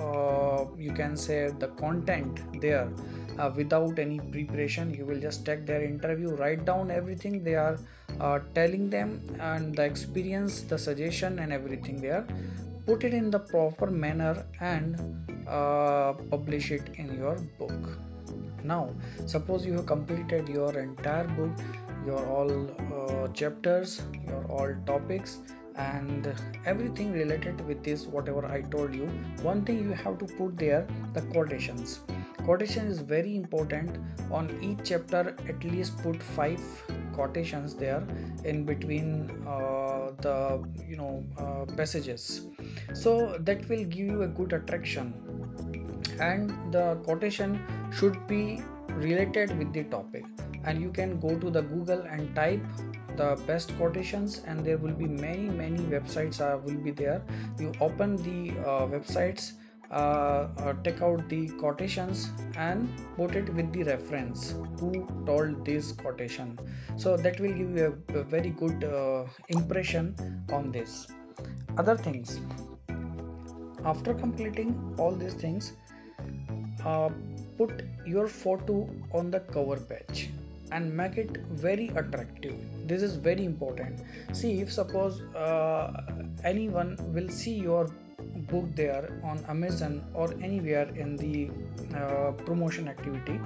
uh, 0.00 0.64
you 0.76 0.92
can 0.92 1.16
say, 1.16 1.52
the 1.58 1.68
content 1.68 2.40
there 2.60 2.90
uh, 3.38 3.50
without 3.54 3.98
any 3.98 4.18
preparation. 4.18 4.92
You 4.94 5.04
will 5.04 5.20
just 5.20 5.44
take 5.44 5.66
their 5.66 5.82
interview, 5.82 6.30
write 6.30 6.64
down 6.64 6.90
everything 6.90 7.42
they 7.42 7.54
are 7.54 7.78
uh, 8.20 8.40
telling 8.54 8.90
them, 8.90 9.20
and 9.40 9.74
the 9.74 9.84
experience, 9.84 10.62
the 10.62 10.78
suggestion, 10.78 11.38
and 11.38 11.52
everything 11.52 12.00
there. 12.00 12.26
Put 12.86 13.04
it 13.04 13.14
in 13.14 13.30
the 13.30 13.40
proper 13.40 13.90
manner 13.90 14.46
and 14.60 14.96
uh, 15.48 16.12
publish 16.30 16.70
it 16.70 16.90
in 16.94 17.18
your 17.18 17.36
book. 17.58 17.98
Now, 18.62 18.90
suppose 19.26 19.66
you 19.66 19.74
have 19.74 19.86
completed 19.86 20.48
your 20.48 20.78
entire 20.78 21.28
book 21.28 21.52
your 22.06 22.24
all 22.34 22.50
uh, 22.96 23.28
chapters 23.40 24.02
your 24.26 24.42
all 24.56 24.74
topics 24.86 25.38
and 25.76 26.32
everything 26.64 27.12
related 27.12 27.60
with 27.68 27.82
this 27.88 28.06
whatever 28.16 28.46
i 28.46 28.60
told 28.74 28.94
you 28.94 29.08
one 29.48 29.64
thing 29.64 29.82
you 29.88 29.96
have 30.04 30.18
to 30.22 30.26
put 30.36 30.56
there 30.56 30.86
the 31.14 31.22
quotations 31.32 31.98
quotation 32.46 32.86
is 32.86 33.00
very 33.00 33.34
important. 33.36 33.98
On 34.30 34.50
each 34.62 34.78
chapter 34.90 35.36
at 35.48 35.64
least 35.64 35.98
put 36.02 36.22
five 36.22 36.60
quotations 37.12 37.74
there 37.74 38.02
in 38.44 38.64
between 38.64 39.30
uh, 39.46 40.12
the 40.26 40.36
you 40.88 40.96
know 40.96 41.24
uh, 41.38 41.64
passages. 41.76 42.46
So 42.94 43.36
that 43.40 43.68
will 43.68 43.84
give 43.84 44.10
you 44.12 44.22
a 44.22 44.28
good 44.28 44.52
attraction. 44.52 45.12
And 46.20 46.72
the 46.72 46.86
quotation 47.04 47.60
should 47.92 48.26
be 48.26 48.62
related 49.08 49.58
with 49.58 49.72
the 49.72 49.84
topic. 49.84 50.24
And 50.64 50.80
you 50.80 50.90
can 50.90 51.18
go 51.20 51.38
to 51.38 51.50
the 51.50 51.62
google 51.62 52.00
and 52.00 52.34
type 52.34 52.62
the 53.16 53.28
best 53.46 53.76
quotations 53.76 54.42
and 54.46 54.64
there 54.64 54.76
will 54.76 54.92
be 54.92 55.06
many 55.06 55.48
many 55.58 55.78
websites 55.92 56.40
uh, 56.40 56.58
will 56.64 56.82
be 56.88 56.90
there. 56.90 57.22
You 57.58 57.72
open 57.80 58.16
the 58.16 58.58
uh, 58.60 58.86
websites 58.96 59.52
uh, 59.90 60.48
uh, 60.58 60.72
take 60.84 61.02
out 61.02 61.28
the 61.28 61.48
quotations 61.60 62.30
and 62.56 62.88
put 63.16 63.34
it 63.36 63.52
with 63.54 63.72
the 63.72 63.84
reference. 63.84 64.54
Who 64.80 65.06
told 65.26 65.64
this 65.64 65.92
quotation? 65.92 66.58
So 66.96 67.16
that 67.16 67.40
will 67.40 67.52
give 67.52 67.70
you 67.76 67.98
a, 68.14 68.18
a 68.18 68.22
very 68.24 68.50
good 68.50 68.84
uh, 68.84 69.24
impression 69.48 70.14
on 70.52 70.72
this. 70.72 71.06
Other 71.78 71.96
things. 71.96 72.40
After 73.84 74.14
completing 74.14 74.94
all 74.98 75.12
these 75.12 75.34
things 75.34 75.74
uh, 76.84 77.10
put 77.58 77.82
your 78.04 78.28
photo 78.28 78.88
on 79.12 79.30
the 79.30 79.40
cover 79.40 79.76
page 79.76 80.30
and 80.72 80.96
make 80.96 81.16
it 81.16 81.36
very 81.50 81.88
attractive. 81.88 82.56
This 82.86 83.02
is 83.02 83.16
very 83.16 83.44
important. 83.44 84.00
See 84.32 84.60
if 84.60 84.72
suppose 84.72 85.20
uh, 85.34 86.02
anyone 86.44 86.96
will 87.14 87.28
see 87.28 87.54
your 87.54 87.88
book 88.50 88.66
there 88.74 89.20
on 89.24 89.42
amazon 89.48 90.04
or 90.14 90.32
anywhere 90.42 90.88
in 90.96 91.16
the 91.16 91.50
uh, 91.96 92.32
promotion 92.44 92.88
activity. 92.88 93.40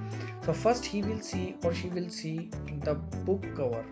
So 0.45 0.53
first 0.53 0.85
he 0.85 1.03
will 1.03 1.21
see 1.21 1.57
or 1.65 1.73
she 1.75 1.89
will 1.89 2.11
see 2.11 2.51
the 2.85 2.95
book 3.25 3.47
cover. 3.57 3.85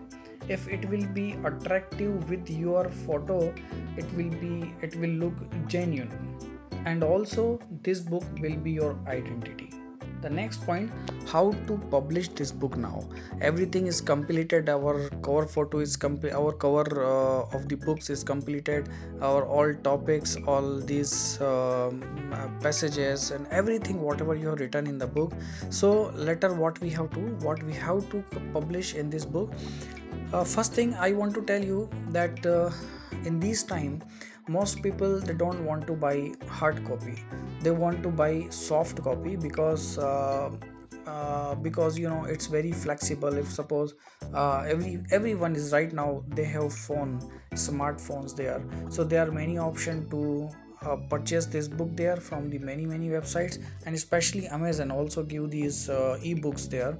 If 0.47 0.67
it 0.67 0.89
will 0.89 1.05
be 1.07 1.35
attractive 1.45 2.29
with 2.29 2.49
your 2.49 2.89
photo 2.89 3.53
it 3.97 4.13
will 4.13 4.31
be 4.45 4.73
it 4.81 4.95
will 4.95 5.15
look 5.25 5.35
genuine. 5.67 6.37
And 6.85 7.03
also 7.03 7.59
this 7.83 7.99
book 7.99 8.23
will 8.39 8.55
be 8.55 8.71
your 8.71 8.97
identity 9.07 9.78
the 10.21 10.29
next 10.29 10.65
point 10.65 10.91
how 11.27 11.51
to 11.67 11.77
publish 11.91 12.29
this 12.29 12.51
book 12.51 12.77
now. 12.77 13.03
Everything 13.41 13.87
is 13.87 14.01
completed. 14.01 14.69
Our 14.69 15.09
cover 15.27 15.45
photo 15.45 15.79
is 15.79 15.95
complete 15.95 16.33
our 16.33 16.51
cover 16.51 17.03
uh, 17.05 17.57
of 17.57 17.67
the 17.69 17.75
books 17.75 18.09
is 18.09 18.23
completed. 18.23 18.89
Our 19.21 19.45
all 19.45 19.73
topics 19.89 20.37
all 20.47 20.79
these 20.79 21.41
um, 21.41 22.01
passages 22.61 23.31
and 23.31 23.47
everything 23.47 24.01
whatever 24.01 24.35
you 24.35 24.47
have 24.47 24.59
written 24.59 24.87
in 24.87 24.97
the 24.97 25.07
book. 25.07 25.33
So 25.69 26.11
later 26.15 26.53
what 26.53 26.79
we 26.81 26.89
have 26.91 27.11
to 27.11 27.19
what 27.47 27.63
we 27.63 27.73
have 27.73 28.09
to 28.11 28.23
publish 28.53 28.95
in 28.95 29.09
this 29.09 29.25
book. 29.25 29.53
Uh, 30.31 30.43
first 30.43 30.73
thing 30.73 30.93
i 30.93 31.11
want 31.11 31.33
to 31.33 31.41
tell 31.41 31.63
you 31.63 31.89
that 32.09 32.45
uh, 32.45 32.69
in 33.25 33.39
this 33.39 33.63
time 33.63 34.01
most 34.49 34.81
people 34.81 35.19
they 35.19 35.33
don't 35.33 35.63
want 35.65 35.87
to 35.87 35.93
buy 35.93 36.31
hard 36.47 36.83
copy. 36.85 37.23
They 37.61 37.71
want 37.71 38.03
to 38.03 38.09
buy 38.09 38.47
soft 38.49 39.01
copy 39.03 39.35
because 39.35 39.97
uh, 39.97 40.51
uh, 41.05 41.55
because 41.55 41.97
you 41.97 42.09
know 42.09 42.23
it's 42.25 42.47
very 42.47 42.71
flexible. 42.71 43.37
If 43.37 43.51
suppose 43.51 43.93
uh, 44.33 44.63
every 44.67 45.03
everyone 45.11 45.55
is 45.55 45.71
right 45.71 45.93
now 45.93 46.23
they 46.27 46.45
have 46.45 46.73
phone 46.73 47.19
smartphones 47.53 48.35
there. 48.35 48.63
So 48.89 49.03
there 49.03 49.27
are 49.27 49.31
many 49.31 49.57
options 49.57 50.09
to 50.11 50.49
uh, 50.85 50.95
purchase 51.09 51.45
this 51.45 51.67
book 51.67 51.89
there 51.95 52.17
from 52.17 52.49
the 52.49 52.59
many 52.59 52.85
many 52.85 53.09
websites 53.09 53.59
and 53.85 53.95
especially 53.95 54.47
amazon 54.47 54.91
also 54.91 55.23
give 55.23 55.49
these 55.49 55.89
uh, 55.89 56.17
ebooks 56.23 56.69
there. 56.69 56.97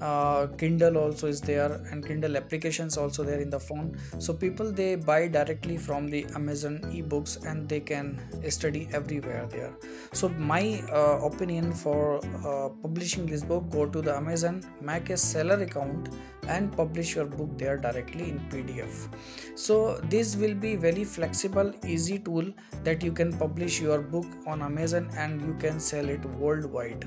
Uh, 0.00 0.46
kindle 0.58 0.96
also 0.96 1.26
is 1.26 1.40
there 1.40 1.72
and 1.90 2.06
kindle 2.06 2.36
applications 2.36 2.96
also 2.96 3.22
there 3.22 3.40
in 3.40 3.50
the 3.50 3.60
phone. 3.60 3.96
So 4.18 4.32
people 4.32 4.72
they 4.72 4.94
buy 4.94 5.28
directly 5.28 5.76
from 5.76 6.08
the 6.08 6.24
amazon 6.34 6.80
ebooks 6.92 7.44
and 7.46 7.68
they 7.68 7.80
can 7.80 8.20
study 8.48 8.88
everywhere 8.92 9.46
there. 9.50 9.72
So 10.12 10.28
my 10.28 10.82
uh, 10.92 11.20
opinion 11.24 11.72
for 11.72 12.20
uh, 12.46 12.68
publishing 12.82 13.26
this 13.26 13.42
book 13.42 13.70
go 13.70 13.86
to 13.86 14.02
the 14.02 14.14
amazon 14.16 14.62
make 14.80 15.10
a 15.10 15.16
seller 15.16 15.60
account 15.62 16.08
and 16.48 16.72
publish 16.76 17.14
your 17.14 17.26
book 17.26 17.56
there 17.58 17.76
directly 17.76 18.30
in 18.30 18.40
pdf 18.50 19.08
so 19.54 19.96
this 20.14 20.36
will 20.36 20.54
be 20.54 20.74
very 20.76 21.04
flexible 21.04 21.72
easy 21.84 22.18
tool 22.18 22.52
that 22.84 23.02
you 23.02 23.12
can 23.12 23.32
publish 23.32 23.80
your 23.80 24.00
book 24.00 24.26
on 24.46 24.62
amazon 24.62 25.10
and 25.16 25.40
you 25.42 25.54
can 25.54 25.78
sell 25.78 26.08
it 26.08 26.24
worldwide. 26.24 27.04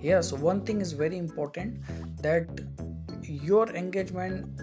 Yes 0.00 0.32
one 0.32 0.62
thing 0.64 0.80
is 0.80 0.92
very 0.92 1.18
important 1.18 1.78
that 2.22 2.48
your 3.22 3.68
engagement 3.70 4.60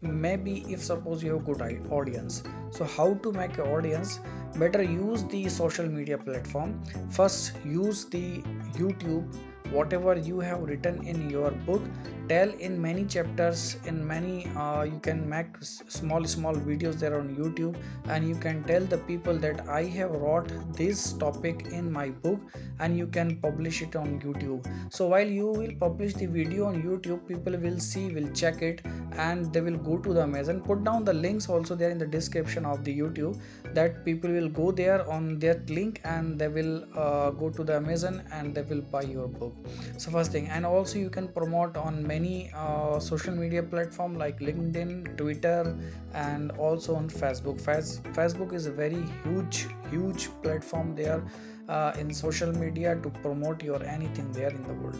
maybe 0.00 0.64
if 0.68 0.82
suppose 0.82 1.22
you 1.22 1.34
have 1.34 1.44
good 1.44 1.62
audience. 1.90 2.42
So 2.70 2.84
how 2.84 3.14
to 3.14 3.32
make 3.32 3.58
audience? 3.58 4.20
Better 4.56 4.82
use 4.82 5.24
the 5.24 5.48
social 5.48 5.86
media 5.86 6.18
platform. 6.18 6.82
First 7.10 7.52
use 7.64 8.04
the 8.06 8.42
youtube 8.78 9.34
whatever 9.72 10.16
you 10.16 10.40
have 10.40 10.62
written 10.62 11.02
in 11.06 11.28
your 11.30 11.50
book 11.68 11.82
tell 12.28 12.50
in 12.66 12.80
many 12.80 13.04
chapters 13.04 13.76
in 13.84 14.06
many 14.06 14.46
uh, 14.56 14.82
you 14.82 14.98
can 15.06 15.28
make 15.28 15.56
small 15.62 16.24
small 16.24 16.54
videos 16.54 16.98
there 17.04 17.18
on 17.18 17.34
youtube 17.36 17.76
and 18.08 18.28
you 18.28 18.36
can 18.44 18.62
tell 18.64 18.84
the 18.94 18.98
people 19.10 19.38
that 19.46 19.66
i 19.68 19.82
have 19.96 20.10
wrote 20.10 20.52
this 20.80 21.12
topic 21.24 21.66
in 21.72 21.90
my 21.90 22.08
book 22.26 22.40
and 22.78 22.96
you 22.96 23.06
can 23.06 23.36
publish 23.36 23.82
it 23.82 23.96
on 23.96 24.20
youtube. 24.20 24.66
So 24.90 25.06
while 25.06 25.26
you 25.26 25.46
will 25.46 25.74
publish 25.80 26.14
the 26.14 26.26
video 26.26 26.66
on 26.66 26.82
youtube 26.82 27.26
people 27.28 27.56
will 27.56 27.78
see 27.78 28.08
will 28.14 28.30
check 28.32 28.62
it 28.62 28.82
and 29.16 29.52
they 29.52 29.60
will 29.60 29.76
go 29.76 29.98
to 29.98 30.12
the 30.12 30.22
amazon. 30.22 30.60
Put 30.60 30.84
down 30.84 31.04
the 31.04 31.12
links 31.12 31.48
also 31.48 31.74
there 31.74 31.90
in 31.90 31.98
the 31.98 32.06
description 32.06 32.64
of 32.64 32.84
the 32.84 32.96
youtube 32.98 33.40
that 33.74 34.04
people 34.04 34.30
will 34.30 34.48
go 34.48 34.70
there 34.72 35.08
on 35.10 35.38
that 35.40 35.68
link 35.70 36.00
and 36.04 36.38
they 36.38 36.48
will 36.48 36.84
uh, 36.96 37.30
go 37.30 37.50
to 37.50 37.64
the 37.64 37.76
amazon 37.76 38.22
and 38.32 38.54
they 38.54 38.62
will 38.62 38.82
buy 38.82 39.02
your 39.02 39.28
book 39.28 39.54
so 39.96 40.10
first 40.10 40.32
thing 40.32 40.48
and 40.48 40.66
also 40.66 40.98
you 40.98 41.10
can 41.10 41.28
promote 41.28 41.76
on 41.76 42.06
many 42.06 42.50
uh, 42.54 42.98
social 42.98 43.34
media 43.34 43.62
platform 43.62 44.16
like 44.16 44.40
linkedin 44.40 45.16
twitter 45.16 45.76
and 46.14 46.50
also 46.52 46.94
on 46.94 47.08
facebook. 47.08 47.60
Facebook 47.62 48.52
is 48.52 48.66
a 48.66 48.72
very 48.72 49.02
huge 49.24 49.66
huge 49.90 50.28
platform 50.42 50.94
there 50.94 51.22
uh, 51.68 51.92
in 51.98 52.12
social 52.12 52.52
media 52.52 52.96
to 52.96 53.10
promote 53.22 53.62
your 53.62 53.82
anything 53.84 54.30
there 54.32 54.50
in 54.50 54.62
the 54.62 54.74
world. 54.74 54.98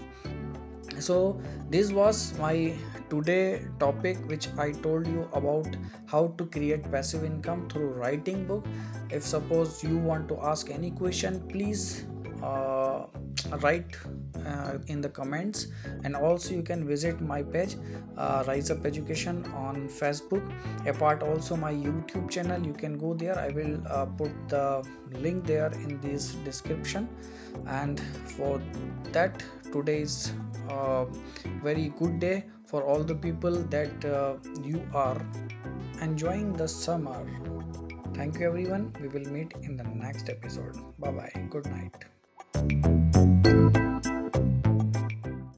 So 0.98 1.40
this 1.70 1.90
was 1.92 2.36
my 2.38 2.74
today 3.10 3.66
topic 3.78 4.16
which 4.26 4.48
i 4.58 4.72
told 4.84 5.06
you 5.06 5.28
about 5.32 5.66
how 6.06 6.28
to 6.38 6.46
create 6.46 6.90
passive 6.90 7.24
income 7.24 7.68
through 7.68 7.88
writing 7.88 8.46
book. 8.46 8.64
If 9.10 9.22
suppose 9.22 9.82
you 9.84 9.98
want 9.98 10.28
to 10.28 10.38
ask 10.40 10.70
any 10.70 10.90
question 10.90 11.40
please 11.48 12.06
uh, 12.42 13.06
write 13.60 13.96
uh, 14.46 14.78
in 14.86 15.00
the 15.00 15.08
comments. 15.08 15.68
And 16.04 16.16
also 16.16 16.54
you 16.54 16.62
can 16.62 16.86
visit 16.86 17.20
my 17.20 17.42
page 17.42 17.76
uh, 18.16 18.44
rise 18.46 18.70
up 18.70 18.84
education 18.84 19.44
on 19.54 19.88
facebook. 19.88 20.42
Apart 20.86 21.22
also 21.22 21.56
my 21.56 21.72
youtube 21.72 22.30
channel. 22.30 22.64
You 22.64 22.72
can 22.72 22.98
go 22.98 23.14
there. 23.14 23.38
I 23.38 23.48
will 23.48 23.80
uh, 23.86 24.06
put 24.06 24.32
the 24.48 24.86
link 25.12 25.46
there 25.46 25.72
in 25.72 26.00
this 26.00 26.34
description. 26.44 27.08
And 27.66 28.00
for 28.36 28.60
that 29.12 29.42
today's 29.72 30.32
uh, 30.68 31.04
very 31.62 31.92
good 31.98 32.18
day 32.18 32.44
for 32.66 32.82
all 32.82 33.02
the 33.02 33.14
people 33.14 33.52
that 33.76 34.04
uh, 34.04 34.34
you 34.62 34.86
are 34.94 35.20
enjoying 36.00 36.52
the 36.54 36.68
summer. 36.68 37.26
Thank 38.14 38.38
you 38.38 38.46
everyone. 38.46 38.94
We 39.00 39.08
will 39.08 39.30
meet 39.30 39.54
in 39.62 39.76
the 39.76 39.84
next 39.84 40.28
episode. 40.28 40.76
Bye 40.98 41.10
bye 41.10 41.46
good 41.50 41.66
night 41.66 42.21
Thank 42.54 42.86
you. 43.16 43.31